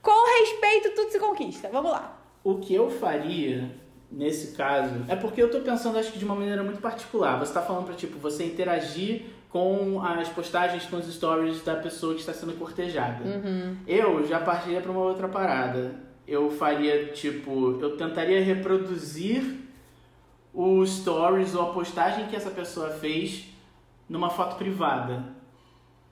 [0.00, 1.68] Com respeito, tudo se conquista.
[1.72, 2.16] Vamos lá.
[2.44, 3.74] O que eu faria
[4.10, 7.38] nesse caso é porque eu tô pensando, acho que de uma maneira muito particular.
[7.40, 12.14] Você tá falando pra, tipo, você interagir com as postagens, com os stories da pessoa
[12.14, 13.24] que está sendo cortejada.
[13.86, 16.05] Eu já partiria pra uma outra parada.
[16.26, 19.60] Eu faria, tipo, eu tentaria reproduzir
[20.52, 23.44] os stories ou a postagem que essa pessoa fez
[24.08, 25.34] numa foto privada.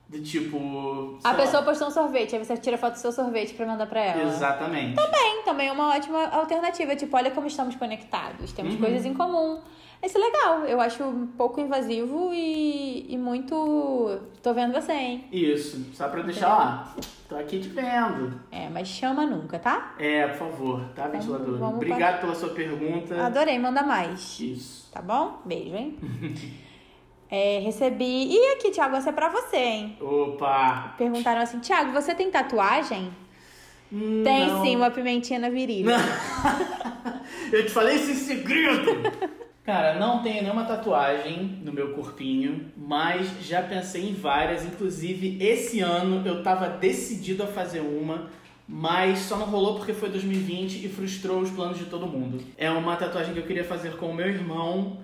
[0.07, 1.17] Do tipo.
[1.23, 1.35] A lá.
[1.35, 4.21] pessoa postou um sorvete, aí você tira foto do seu sorvete pra mandar pra ela.
[4.31, 4.93] Exatamente.
[4.95, 6.95] Também, também é uma ótima alternativa.
[6.95, 8.79] Tipo, olha como estamos conectados, temos Uhum.
[8.81, 9.59] coisas em comum.
[10.05, 14.19] Isso é legal, eu acho um pouco invasivo e, e muito.
[14.43, 15.25] Tô vendo você, hein?
[15.31, 16.95] Isso, só pra deixar lá.
[17.27, 18.39] Tô aqui te vendo.
[18.51, 19.95] É, mas chama nunca, tá?
[19.97, 21.57] É, por favor, tá, ventilador?
[21.57, 23.19] vamos Obrigado pela sua pergunta.
[23.19, 24.39] Adorei, manda mais.
[24.39, 24.91] Isso.
[24.91, 25.41] Tá bom?
[25.43, 25.97] Beijo, hein?
[27.27, 28.27] É, recebi.
[28.31, 29.97] E aqui, Thiago, essa é pra você, hein?
[29.99, 30.93] Opa!
[30.95, 33.11] Perguntaram assim: Thiago, você tem tatuagem?
[33.89, 34.63] Tem Não.
[34.63, 35.95] sim, uma pimentinha na virilha.
[37.51, 38.91] Eu te falei esse segredo!
[39.65, 44.63] Cara, não tenho nenhuma tatuagem no meu corpinho, mas já pensei em várias.
[44.63, 48.29] Inclusive, esse ano eu tava decidido a fazer uma,
[48.67, 52.43] mas só não rolou porque foi 2020 e frustrou os planos de todo mundo.
[52.55, 54.99] É uma tatuagem que eu queria fazer com o meu irmão.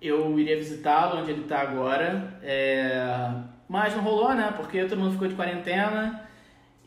[0.00, 2.38] Eu iria visitá-lo onde ele tá agora.
[2.42, 3.30] é,
[3.68, 4.50] Mas não rolou, né?
[4.56, 6.27] Porque todo mundo ficou de quarentena.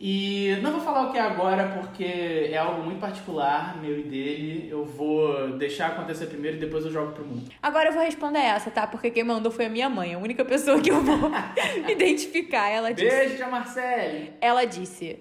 [0.03, 4.01] E não vou falar o que é agora porque é algo muito particular, meu e
[4.01, 4.67] dele.
[4.67, 7.51] Eu vou deixar acontecer primeiro e depois eu jogo pro mundo.
[7.61, 8.87] Agora eu vou responder essa, tá?
[8.87, 11.29] Porque quem mandou foi a minha mãe, a única pessoa que eu vou
[11.87, 12.67] identificar.
[12.67, 13.15] Ela disse.
[13.15, 14.33] Beijo, tia Marcele!
[14.41, 15.19] Ela disse: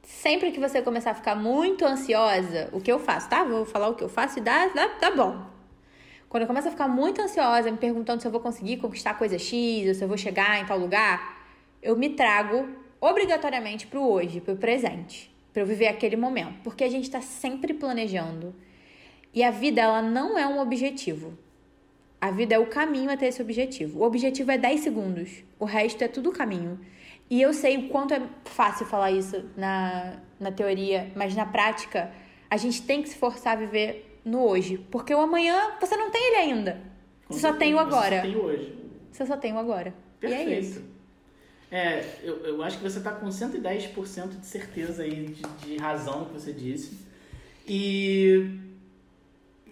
[0.04, 3.44] sempre que você começar a ficar muito ansiosa, o que eu faço, tá?
[3.44, 5.46] Vou falar o que eu faço e dá, dá, dá bom.
[6.30, 9.38] Quando eu começo a ficar muito ansiosa, me perguntando se eu vou conseguir conquistar coisa
[9.38, 11.46] X, ou se eu vou chegar em tal lugar,
[11.82, 12.70] eu me trago
[13.02, 17.74] obrigatoriamente pro hoje, pro presente, para eu viver aquele momento, porque a gente tá sempre
[17.74, 18.56] planejando.
[19.34, 21.38] E a vida ela não é um objetivo.
[22.20, 24.00] A vida é o caminho até esse objetivo.
[24.00, 26.80] O objetivo é 10 segundos, o resto é tudo caminho.
[27.32, 32.12] E eu sei o quanto é fácil falar isso na, na teoria, mas na prática,
[32.50, 34.78] a gente tem que se forçar a viver no hoje.
[34.92, 36.82] Porque o amanhã você não tem ele ainda.
[37.30, 38.18] Você só tem o agora.
[38.18, 38.76] Você tem o hoje.
[39.10, 39.94] Você só tem o agora.
[40.18, 40.50] E Perfeito.
[40.50, 40.84] é isso.
[41.72, 46.26] É, eu, eu acho que você tá com 110% de certeza aí de, de razão
[46.26, 47.00] que você disse.
[47.66, 48.60] E.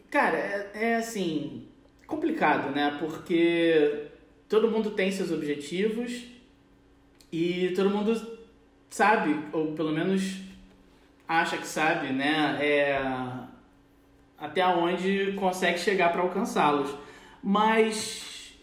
[0.09, 1.67] Cara, é, é assim.
[2.07, 2.95] complicado, né?
[2.97, 4.07] Porque
[4.47, 6.38] todo mundo tem seus objetivos
[7.31, 8.39] e todo mundo
[8.89, 10.37] sabe, ou pelo menos
[11.27, 12.57] acha que sabe, né?
[12.59, 13.01] É,
[14.37, 16.89] até onde consegue chegar para alcançá-los.
[17.43, 18.53] Mas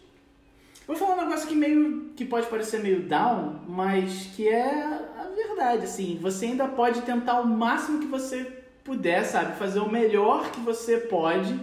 [0.87, 5.29] vou falar um negócio que meio que pode parecer meio down, mas que é a
[5.35, 10.51] verdade, assim, você ainda pode tentar o máximo que você puder, sabe, fazer o melhor
[10.51, 11.59] que você pode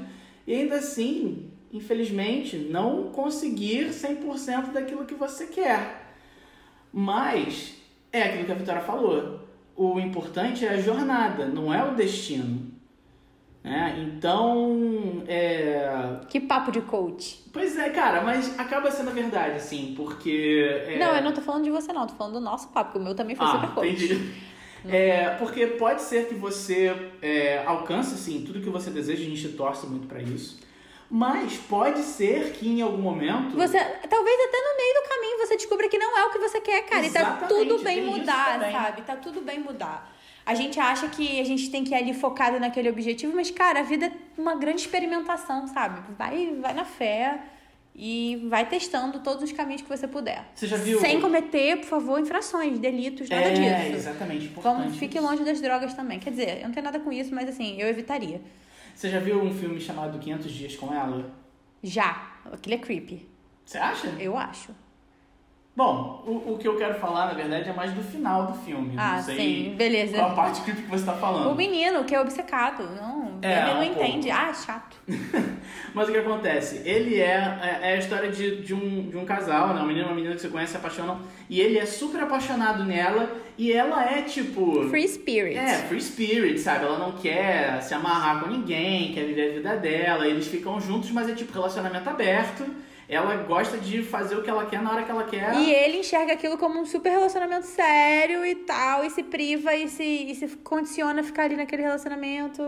[0.45, 6.02] e ainda assim, infelizmente, não conseguir 100% daquilo que você quer.
[6.93, 7.75] Mas
[8.11, 9.39] é aquilo que a Vitória falou.
[9.75, 12.71] O importante é a jornada, não é o destino.
[13.63, 13.95] Né?
[14.05, 16.19] Então, é...
[16.29, 17.41] Que papo de coach.
[17.51, 20.83] Pois é, cara, mas acaba sendo a verdade, assim, porque...
[20.85, 22.05] é- Não, eu não tô falando de você, não.
[22.05, 23.87] Tô falando do nosso papo, porque o meu também foi super Ah, coach.
[23.89, 24.33] entendi.
[24.85, 29.47] É, porque pode ser que você é, alcance, assim, tudo que você deseja, a gente
[29.49, 30.59] torce muito pra isso.
[31.09, 33.55] Mas pode ser que em algum momento...
[33.55, 35.02] Você, talvez até no meio do
[35.45, 37.05] você descubra que não é o que você quer, cara.
[37.05, 39.01] E tá Exatamente, tudo bem mudar, sabe?
[39.01, 40.11] Tá tudo bem mudar.
[40.45, 43.79] A gente acha que a gente tem que ir ali focado naquele objetivo, mas, cara,
[43.79, 46.01] a vida é uma grande experimentação, sabe?
[46.17, 47.39] Vai, vai na fé
[47.95, 50.45] e vai testando todos os caminhos que você puder.
[50.53, 50.99] Você já viu...
[50.99, 53.95] Sem cometer, por favor, infrações, delitos, nada é, disso.
[53.95, 54.81] exatamente, importante.
[54.81, 55.25] Vamos, fique isso.
[55.25, 56.19] longe das drogas também.
[56.19, 58.41] Quer dizer, eu não tenho nada com isso, mas assim, eu evitaria.
[58.93, 61.31] Você já viu um filme chamado 500 Dias com Ela?
[61.81, 62.33] Já.
[62.51, 63.27] Aquilo é creepy.
[63.65, 64.07] Você acha?
[64.19, 64.75] Eu acho.
[65.75, 68.93] Bom, o, o que eu quero falar, na verdade, é mais do final do filme.
[68.95, 70.15] Ah, não sei sim, beleza.
[70.15, 71.49] qual a parte creepy que você tá falando.
[71.51, 74.27] O menino que é obcecado, não, É, ele não um entende.
[74.27, 74.39] pouco.
[74.39, 74.95] Ah, chato.
[75.95, 76.83] Mas o que acontece?
[76.85, 79.81] Ele é, é, é a história de, de, um, de um casal, né?
[79.81, 81.19] Um menino e uma menina que você conhece se apaixonam.
[81.49, 83.35] E ele é super apaixonado nela.
[83.57, 84.87] E ela é tipo.
[84.89, 85.57] Free spirit.
[85.57, 86.85] É, free spirit, sabe?
[86.85, 90.27] Ela não quer se amarrar com ninguém, quer viver a vida dela.
[90.27, 92.63] Eles ficam juntos, mas é tipo relacionamento aberto.
[93.07, 95.53] Ela gosta de fazer o que ela quer na hora que ela quer.
[95.55, 99.87] E ele enxerga aquilo como um super relacionamento sério e tal, e se priva e
[99.87, 102.63] se, e se condiciona a ficar ali naquele relacionamento.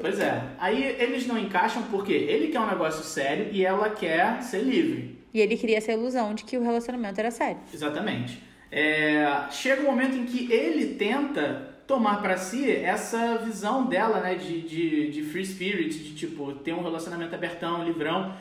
[0.00, 0.42] Pois é.
[0.58, 5.18] Aí eles não encaixam porque ele quer um negócio sério e ela quer ser livre.
[5.32, 7.58] E ele cria essa ilusão de que o relacionamento era sério.
[7.72, 8.42] Exatamente.
[8.70, 14.34] É, chega um momento em que ele tenta tomar pra si essa visão dela, né,
[14.34, 18.34] de, de, de free spirit, de tipo, ter um relacionamento abertão, livrão.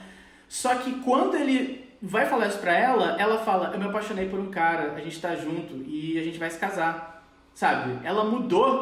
[0.51, 4.37] Só que quando ele vai falar isso pra ela, ela fala: Eu me apaixonei por
[4.37, 7.25] um cara, a gente tá junto e a gente vai se casar.
[7.53, 8.05] Sabe?
[8.05, 8.81] Ela mudou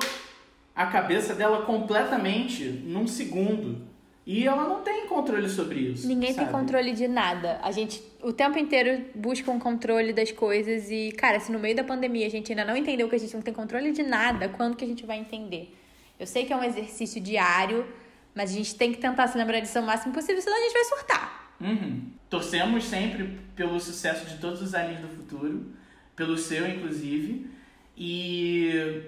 [0.76, 3.88] a cabeça dela completamente num segundo.
[4.26, 6.08] E ela não tem controle sobre isso.
[6.08, 6.52] Ninguém tem sabe?
[6.52, 7.60] controle de nada.
[7.62, 11.76] A gente o tempo inteiro busca um controle das coisas e, cara, se no meio
[11.76, 14.50] da pandemia a gente ainda não entendeu que a gente não tem controle de nada,
[14.50, 15.72] quando que a gente vai entender?
[16.20, 17.86] Eu sei que é um exercício diário,
[18.34, 20.74] mas a gente tem que tentar se lembrar disso o máximo possível, senão a gente
[20.74, 21.49] vai surtar.
[21.60, 22.12] Uhum.
[22.30, 25.74] Torcemos sempre pelo sucesso de todos os aliens do futuro,
[26.16, 27.50] pelo seu inclusive,
[27.98, 29.04] e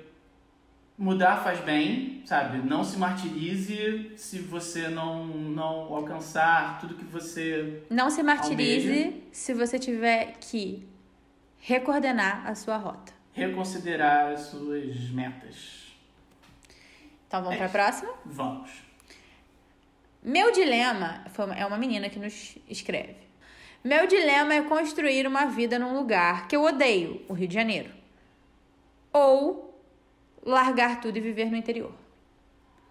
[0.98, 2.58] mudar faz bem, sabe?
[2.68, 7.84] Não se martirize se você não, não alcançar tudo que você.
[7.90, 9.14] Não se martirize Almeja.
[9.32, 10.88] se você tiver que
[11.60, 13.14] recoordenar a sua rota.
[13.34, 15.88] reconsiderar as suas metas.
[17.28, 17.74] Então vamos É pra isso.
[18.02, 18.14] próxima?
[18.26, 18.72] Vamos.
[20.24, 23.16] Meu dilema foi é uma menina que nos escreve.
[23.84, 27.90] Meu dilema é construir uma vida num lugar que eu odeio, o Rio de Janeiro.
[29.12, 29.80] Ou
[30.46, 31.92] largar tudo e viver no interior.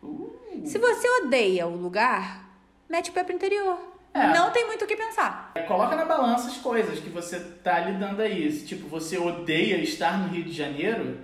[0.02, 2.50] Uh, Se você odeia o lugar,
[2.88, 3.78] mete o pé pro interior.
[4.12, 4.32] É.
[4.34, 5.52] Não tem muito o que pensar.
[5.54, 8.50] É, Coloca na balança as coisas que você tá lidando aí.
[8.50, 11.18] Se, tipo, você odeia estar no Rio de Janeiro,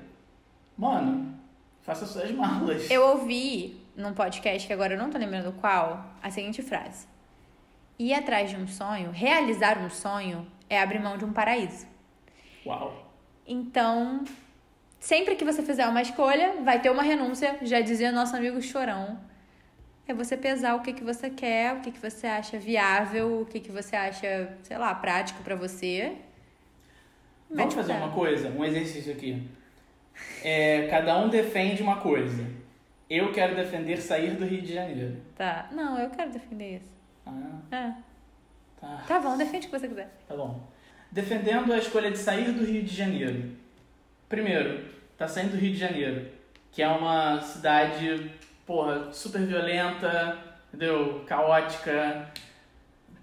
[0.78, 1.36] mano,
[1.82, 2.88] faça suas malas.
[2.88, 7.06] Eu ouvi num podcast que agora eu não tô lembrando qual, a seguinte frase:
[7.98, 11.86] Ir atrás de um sonho, realizar um sonho, é abrir mão de um paraíso.
[12.64, 13.10] Uau.
[13.46, 14.24] Então,
[15.00, 19.18] sempre que você fizer uma escolha, vai ter uma renúncia, já dizia nosso amigo Chorão.
[20.06, 23.46] É você pesar o que, que você quer, o que, que você acha viável, o
[23.46, 26.12] que, que você acha, sei lá, prático pra você.
[27.50, 29.42] Vamos fazer uma coisa, um exercício aqui.
[30.44, 32.44] É, cada um defende uma coisa.
[33.08, 35.16] Eu quero defender sair do Rio de Janeiro.
[35.36, 35.68] Tá.
[35.72, 36.96] Não, eu quero defender isso.
[37.24, 37.92] Ah, É.
[38.80, 39.04] tá.
[39.06, 40.10] Tá bom, defende o que você quiser.
[40.28, 40.68] Tá bom.
[41.10, 43.52] Defendendo a escolha de sair do Rio de Janeiro.
[44.28, 44.84] Primeiro,
[45.16, 46.28] tá saindo do Rio de Janeiro,
[46.72, 48.32] que é uma cidade,
[48.66, 50.36] porra, super violenta,
[50.68, 51.24] entendeu?
[51.26, 52.28] Caótica,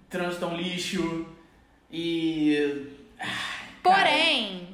[0.08, 1.26] trânsito é um lixo
[1.90, 2.88] e.
[3.82, 4.68] Porém,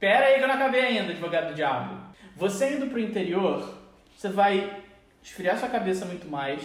[0.00, 2.00] Pera aí que eu não acabei ainda, advogado do diabo.
[2.36, 3.76] Você indo pro interior,
[4.18, 4.82] você vai
[5.22, 6.60] esfriar sua cabeça muito mais,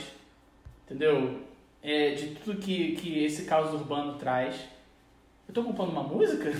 [0.86, 1.40] entendeu?
[1.84, 4.56] É, de tudo que, que esse caos urbano traz.
[5.48, 6.52] Eu tô compondo uma música?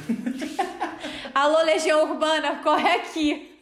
[1.34, 3.60] alô, Legião Urbana, corre aqui.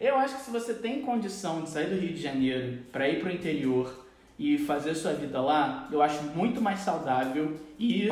[0.00, 3.20] Eu acho que se você tem condição de sair do Rio de Janeiro para ir
[3.20, 4.06] pro interior
[4.38, 8.08] e fazer sua vida lá, eu acho muito mais saudável e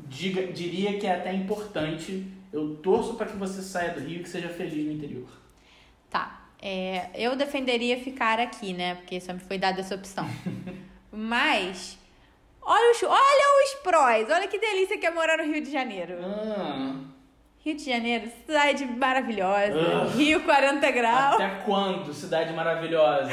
[0.00, 2.26] diga, diria que é até importante.
[2.52, 5.28] Eu torço para que você saia do Rio e que seja feliz no interior.
[6.10, 6.39] Tá.
[6.62, 8.96] É, eu defenderia ficar aqui, né?
[8.96, 10.28] Porque só me foi dada essa opção.
[11.10, 11.98] Mas,
[12.60, 14.28] olha os, olha os prós.
[14.30, 16.16] Olha que delícia que é morar no Rio de Janeiro.
[16.22, 16.96] Ah,
[17.64, 19.74] Rio de Janeiro, cidade maravilhosa.
[19.74, 20.16] Ah.
[20.16, 21.34] Rio 40 graus.
[21.34, 23.30] até quando, cidade maravilhosa?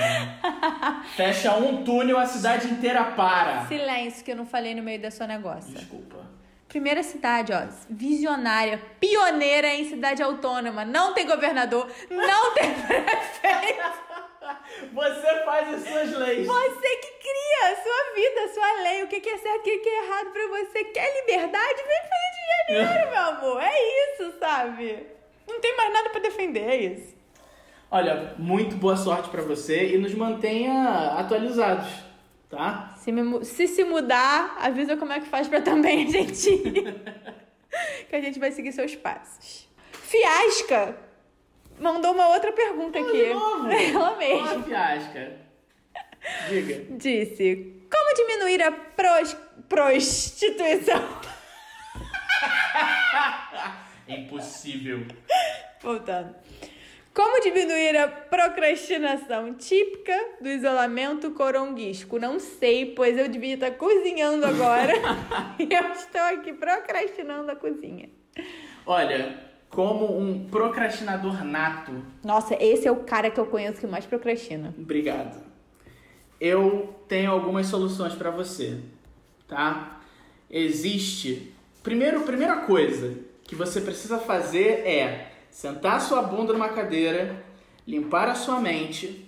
[1.16, 3.66] Fecha um túnel, a cidade inteira para.
[3.68, 5.74] Silêncio que eu não falei no meio da sua negócio.
[5.74, 6.27] Desculpa.
[6.78, 10.86] Primeira cidade, ó, visionária, pioneira em cidade autônoma.
[10.86, 13.90] Não tem governador, não tem prefeito.
[14.94, 16.46] Você faz as suas leis.
[16.46, 19.90] Você que cria a sua vida, a sua lei, o que é certo, o que
[19.90, 20.84] é errado pra você.
[20.84, 21.78] Quer liberdade?
[21.78, 23.64] Vem pro Rio de Janeiro, meu amor.
[23.64, 25.08] É isso, sabe?
[25.48, 27.18] Não tem mais nada pra defender, é isso.
[27.90, 31.88] Olha, muito boa sorte pra você e nos mantenha atualizados,
[32.50, 32.94] tá?
[32.98, 36.96] Se, me se se mudar, avisa como é que faz pra também a gente ir.
[38.10, 39.68] que a gente vai seguir seus passos.
[39.92, 40.98] Fiasca
[41.80, 43.12] mandou uma outra pergunta aqui.
[43.28, 43.68] de novo?
[43.70, 44.64] Ela mesma.
[44.64, 45.38] fiasca.
[46.50, 46.86] Diga.
[46.98, 49.38] Disse: Como diminuir a pros-
[49.70, 50.98] prostituição?
[54.08, 55.06] Impossível.
[55.82, 56.36] Voltando.
[57.18, 62.20] Como diminuir a procrastinação típica do isolamento coronguisco?
[62.20, 64.94] Não sei, pois eu devia estar cozinhando agora.
[65.58, 68.08] e eu estou aqui procrastinando a cozinha.
[68.86, 69.36] Olha,
[69.68, 74.76] como um procrastinador nato, Nossa, esse é o cara que eu conheço que mais procrastina.
[74.78, 75.44] obrigado.
[76.40, 78.78] Eu tenho algumas soluções pra você,
[79.48, 80.02] tá?
[80.52, 81.52] Existe.
[81.82, 87.44] Primeiro, primeira coisa que você precisa fazer é sentar sua bunda numa cadeira,
[87.88, 89.26] limpar a sua mente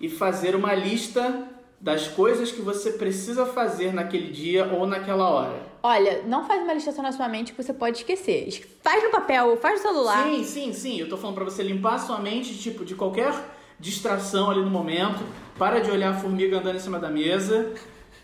[0.00, 1.48] e fazer uma lista
[1.80, 5.68] das coisas que você precisa fazer naquele dia ou naquela hora.
[5.82, 8.48] Olha, não faz uma lista só na sua mente que você pode esquecer.
[8.48, 10.24] Es- Faz no papel, faz no celular.
[10.24, 10.98] Sim, sim, sim.
[10.98, 13.32] Eu tô falando pra você limpar a sua mente, tipo, de qualquer
[13.78, 15.22] distração ali no momento.
[15.56, 17.72] Para de olhar a formiga andando em cima da mesa,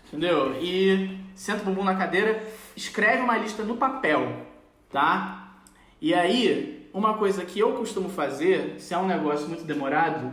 [0.08, 0.56] entendeu?
[0.60, 2.42] E senta o bumbum na cadeira,
[2.76, 4.46] escreve uma lista no papel,
[4.90, 5.58] tá?
[6.00, 10.32] E aí, uma coisa que eu costumo fazer, se é um negócio muito demorado,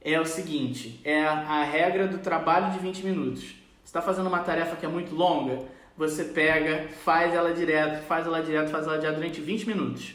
[0.00, 3.42] é o seguinte, é a regra do trabalho de 20 minutos.
[3.42, 5.60] Você está fazendo uma tarefa que é muito longa,
[5.94, 10.14] você pega, faz ela direto, faz ela direto, faz ela direto durante 20 minutos.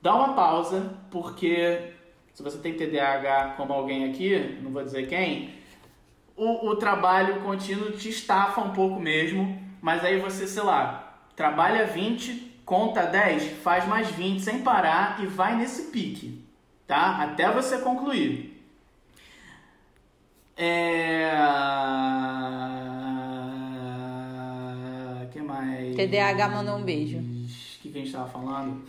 [0.00, 1.92] Dá uma pausa, porque
[2.32, 5.54] se você tem TDAH como alguém aqui, não vou dizer quem,
[6.34, 11.86] o, o trabalho contínuo te estafa um pouco mesmo, mas aí você, sei lá, trabalha
[11.86, 16.40] 20, conta 10, faz mais 20 sem parar e vai nesse pique,
[16.86, 17.20] tá?
[17.20, 18.64] Até você concluir.
[20.56, 21.32] É...
[25.32, 25.96] que mais?
[25.96, 27.18] TDAH mandou um beijo.
[27.18, 28.84] O que, que a gente tava falando?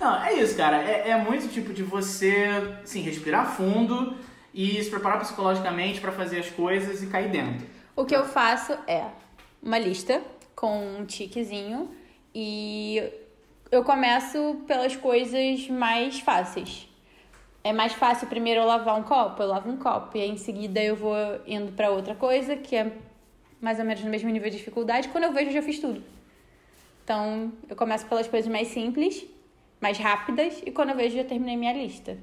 [0.00, 0.82] Não, é isso, cara.
[0.82, 4.16] É, é muito tipo de você, assim, respirar fundo
[4.54, 7.66] e se preparar psicologicamente pra fazer as coisas e cair dentro.
[7.94, 9.04] O que eu faço é
[9.62, 10.22] uma lista
[10.54, 11.94] com um tiquezinho
[12.38, 13.02] e
[13.70, 16.86] eu começo pelas coisas mais fáceis.
[17.64, 20.36] É mais fácil primeiro eu lavar um copo, eu lavo um copo e aí em
[20.36, 21.16] seguida eu vou
[21.46, 22.92] indo pra outra coisa que é
[23.58, 25.08] mais ou menos no mesmo nível de dificuldade.
[25.08, 26.04] Quando eu vejo, eu já fiz tudo.
[27.02, 29.24] Então, eu começo pelas coisas mais simples,
[29.80, 32.18] mais rápidas e quando eu vejo, já terminei minha lista.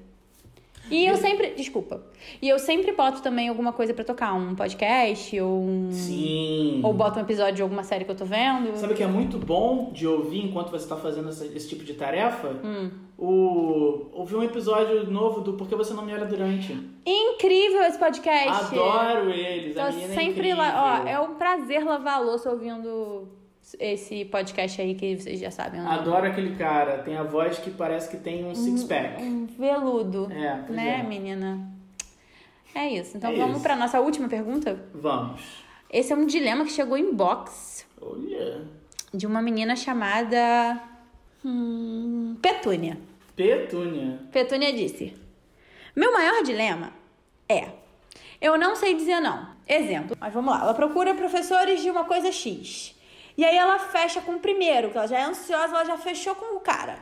[0.91, 2.03] E eu sempre, desculpa.
[2.41, 6.81] E eu sempre boto também alguma coisa pra tocar, um podcast ou um Sim.
[6.83, 8.75] ou boto um episódio de alguma série que eu tô vendo.
[8.75, 11.83] Sabe o que é muito bom de ouvir enquanto você está fazendo essa- esse tipo
[11.83, 12.49] de tarefa?
[12.63, 12.91] Hum.
[13.17, 16.77] O, ouvir um episódio novo do Por que Você Não Me Olha Durante.
[17.05, 18.75] Incrível esse podcast.
[18.75, 20.57] Adoro eles, a Tô menina é sempre incrível.
[20.57, 21.01] lá.
[21.05, 23.27] Ó, é um prazer lavar a louça ouvindo
[23.79, 25.79] esse podcast aí que vocês já sabem.
[25.79, 25.95] o nome.
[25.95, 29.21] Adoro aquele cara, tem a voz que parece que tem um six-pack.
[29.21, 30.29] Um veludo.
[30.31, 31.03] É, né, é.
[31.03, 31.71] menina?
[32.75, 33.17] É isso.
[33.17, 34.83] Então É vamos pra nossa última pergunta?
[34.93, 35.63] Vamos.
[35.89, 38.63] Esse é um dilema que chegou em box Olha.
[39.13, 40.81] de uma menina chamada.
[41.45, 42.97] Hum, Petúnia.
[43.35, 44.19] Petúnia.
[44.31, 45.13] Petúnia disse:
[45.95, 46.91] Meu maior dilema
[47.47, 47.67] é.
[48.41, 49.47] Eu não sei dizer não.
[49.67, 50.17] Exemplo.
[50.19, 50.61] Mas vamos lá.
[50.61, 52.92] Ela procura professores de uma coisa X.
[53.37, 56.35] E aí ela fecha com o primeiro, que ela já é ansiosa, ela já fechou
[56.35, 56.99] com o cara.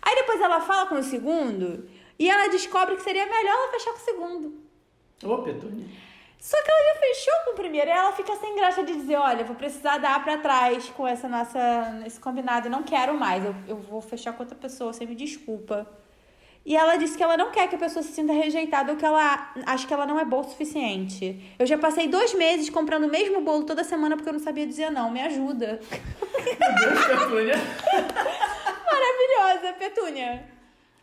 [0.00, 1.88] Aí depois ela fala com o segundo
[2.18, 4.66] e ela descobre que seria melhor ela fechar com o segundo.
[5.24, 5.86] Ô, Petúnia.
[6.38, 9.16] Só que ela já fechou com o primeiro e ela fica sem graça de dizer,
[9.16, 13.44] olha, vou precisar dar pra trás com essa nossa esse combinado, eu não quero mais,
[13.44, 15.88] eu, eu vou fechar com outra pessoa, você me desculpa.
[16.66, 19.06] E ela disse que ela não quer que a pessoa se sinta rejeitada ou que
[19.06, 21.54] ela acha que ela não é boa o suficiente.
[21.56, 24.66] Eu já passei dois meses comprando o mesmo bolo toda semana porque eu não sabia
[24.66, 25.08] dizer não.
[25.08, 25.78] Me ajuda.
[25.88, 27.54] Meu Deus, Petúnia.
[28.90, 30.44] Maravilhosa, Petúnia.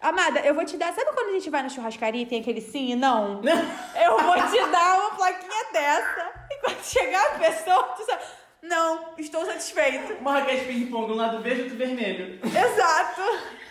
[0.01, 0.91] Amada, eu vou te dar.
[0.93, 3.39] Sabe quando a gente vai na churrascaria e tem aquele sim e não?
[4.03, 6.29] Eu vou te dar uma plaquinha dessa.
[6.51, 8.21] E quando chegar a pessoa, tu sabe.
[8.61, 10.13] Não, estou satisfeito.
[10.19, 12.37] Uma raquete ping-pong, um lado verde e outro vermelho.
[12.43, 13.62] Exato.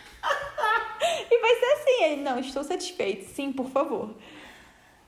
[1.34, 3.24] E vai ser assim, ele, não, estou satisfeito.
[3.24, 4.10] Sim, por favor.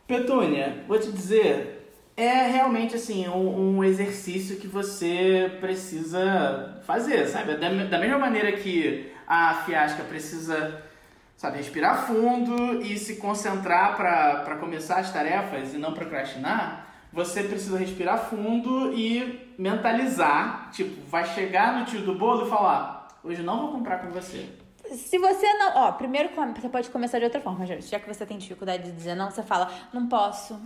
[0.07, 7.59] Petúnia, vou te dizer, é realmente assim um, um exercício que você precisa fazer, sabe?
[7.59, 10.83] Da, da mesma maneira que a fiasca precisa,
[11.37, 17.77] sabe, respirar fundo e se concentrar para começar as tarefas e não procrastinar, você precisa
[17.77, 23.61] respirar fundo e mentalizar, tipo, vai chegar no tio do bolo e falar, hoje não
[23.61, 24.64] vou comprar com você.
[24.93, 25.77] Se você não.
[25.77, 27.87] Ó, primeiro você pode começar de outra forma, gente.
[27.87, 30.61] Já que você tem dificuldade de dizer não, você fala, não posso.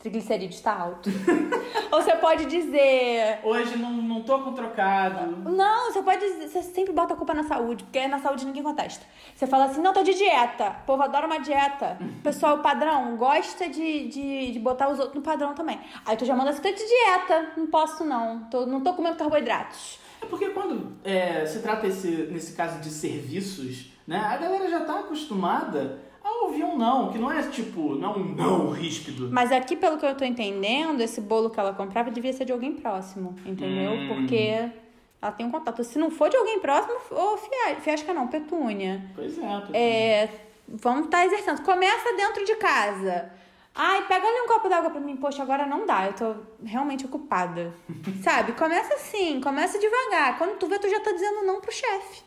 [0.00, 1.10] Triglicerídeo está alto.
[1.92, 3.38] Ou você pode dizer.
[3.42, 5.50] Hoje não, não tô com trocado.
[5.50, 6.48] Não, você pode dizer.
[6.48, 9.04] Você sempre bota a culpa na saúde, porque na saúde ninguém contesta.
[9.36, 10.76] Você fala assim, não, tô de dieta.
[10.82, 11.98] O povo adora uma dieta.
[12.00, 15.78] O pessoal padrão gosta de, de, de botar os outros no padrão também.
[16.06, 17.52] Aí tu já manda assim, tô de dieta.
[17.58, 18.44] Não posso, não.
[18.44, 19.98] Tô, não tô comendo carboidratos.
[20.22, 24.80] É porque quando é, se trata esse, nesse caso de serviços, né, a galera já
[24.80, 29.30] tá acostumada a ouvir um não, que não é tipo, não é um não ríspido.
[29.32, 32.52] Mas aqui, pelo que eu tô entendendo, esse bolo que ela comprava devia ser de
[32.52, 33.92] alguém próximo, entendeu?
[33.92, 34.08] Hum.
[34.08, 34.70] Porque
[35.22, 35.82] ela tem um contato.
[35.84, 39.02] Se não for de alguém próximo, ô fiasca, fiasca não, petúnia.
[39.14, 39.78] Pois é, Petúnia.
[39.78, 40.28] É,
[40.68, 41.62] vamos estar exercendo.
[41.62, 43.30] Começa dentro de casa.
[43.74, 45.16] Ai, pega ali um copo d'água pra mim.
[45.16, 47.72] Poxa, agora não dá, eu tô realmente ocupada.
[48.22, 48.52] Sabe?
[48.52, 50.36] Começa assim, começa devagar.
[50.38, 52.22] Quando tu vê, tu já tá dizendo não pro chefe.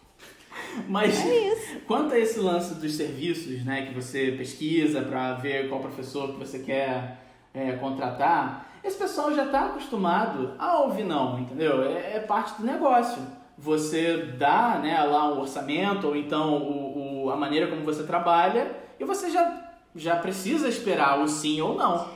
[0.87, 1.79] Mas É isso.
[1.87, 6.37] quanto a esse lance dos serviços, né, que você pesquisa para ver qual professor que
[6.39, 7.17] você quer
[7.53, 11.83] é, contratar, esse pessoal já está acostumado a ouvir não, entendeu?
[11.83, 13.21] É, é parte do negócio.
[13.57, 18.75] Você dá né, lá um orçamento ou então o, o- a maneira como você trabalha
[18.99, 19.62] e você já,
[19.95, 22.07] já precisa esperar o sim ou não.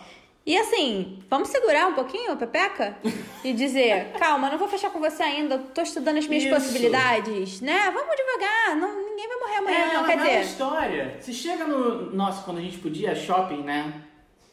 [0.45, 2.97] E assim, vamos segurar um pouquinho, Pepeca?
[3.43, 6.53] E dizer, calma, não vou fechar com você ainda, tô estudando as minhas Isso.
[6.53, 7.91] possibilidades, né?
[7.93, 10.05] Vamos devagar, não, ninguém vai morrer amanhã, É, não.
[10.05, 11.17] Quer velha dizer, história.
[11.19, 12.15] Se chega no.
[12.15, 13.93] Nossa, quando a gente podia shopping, né?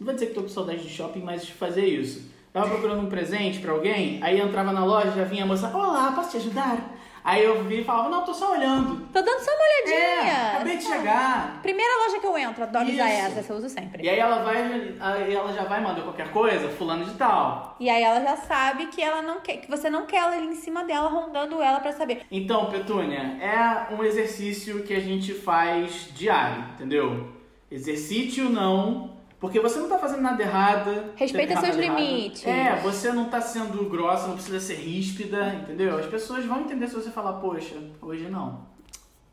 [0.01, 2.29] Não vou dizer que tô com saudade de shopping, mas fazer isso.
[2.53, 6.12] Tava procurando um presente pra alguém, aí entrava na loja, já vinha a moça, olá,
[6.12, 6.94] posso te ajudar?
[7.25, 9.09] Aí eu vi e falava, não, tô só olhando.
[9.11, 10.31] tô dando só uma olhadinha.
[10.31, 11.62] É, acabei de chegar.
[11.62, 13.22] Primeira loja que eu entro, adoro usar Isso.
[13.22, 14.05] essa, essa eu uso sempre.
[14.05, 17.77] E aí ela vai, aí ela já vai mandar qualquer coisa, fulano de tal.
[17.81, 20.49] E aí ela já sabe que ela não quer, que você não quer ela ali
[20.49, 22.27] em cima dela, rondando ela pra saber.
[22.31, 27.33] Então, Petúnia, é um exercício que a gente faz diário, entendeu?
[27.70, 29.14] Exercite o não,
[29.45, 31.13] porque você não tá fazendo nada errado.
[31.17, 31.99] Respeita seus errado.
[31.99, 32.47] limites.
[32.47, 35.99] É, você não tá sendo grossa, não precisa ser ríspida, entendeu?
[35.99, 38.63] As pessoas vão entender se você falar, poxa, hoje não.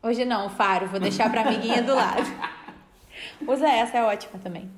[0.02, 2.30] Hoje não, Faro, vou deixar pra amiguinha do lado.
[3.48, 4.70] Usa essa, é ótima também.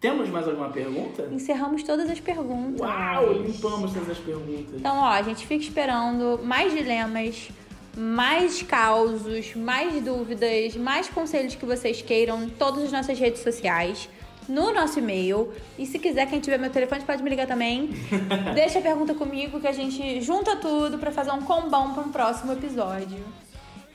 [0.00, 1.28] Temos mais alguma pergunta?
[1.30, 2.80] Encerramos todas as perguntas.
[2.80, 4.76] Uau, limpamos todas as perguntas.
[4.76, 7.50] Então, ó, a gente fica esperando mais dilemas,
[7.94, 14.08] mais causos, mais dúvidas, mais conselhos que vocês queiram em todas as nossas redes sociais,
[14.48, 15.52] no nosso e-mail.
[15.78, 17.90] E se quiser, quem tiver meu telefone pode me ligar também.
[18.54, 22.10] Deixa a pergunta comigo que a gente junta tudo pra fazer um combão pra um
[22.12, 23.24] próximo episódio.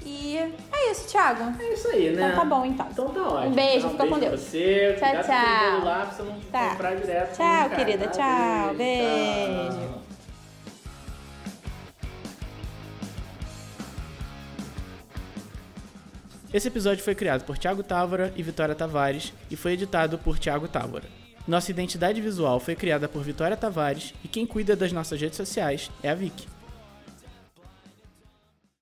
[0.05, 1.53] E é isso, Thiago.
[1.61, 2.29] É isso aí, né?
[2.31, 2.87] Então tá bom, então.
[2.89, 3.47] Então tá ótimo.
[3.47, 4.41] Um beijo, Então, fica com beijo pra Deus.
[4.41, 5.85] Você, Tchau, cuidado com tchau.
[5.85, 6.69] lá pra você não Tá.
[6.69, 7.35] comprar direto.
[7.35, 8.73] Tchau, querida, tchau.
[8.75, 9.77] Beijo.
[9.77, 9.98] tchau.
[16.51, 20.67] Esse episódio foi criado por Thiago Távora e Vitória Tavares e foi editado por Thiago
[20.67, 21.05] Távora.
[21.47, 25.91] Nossa identidade visual foi criada por Vitória Tavares e quem cuida das nossas redes sociais
[26.01, 26.47] é a Vicky.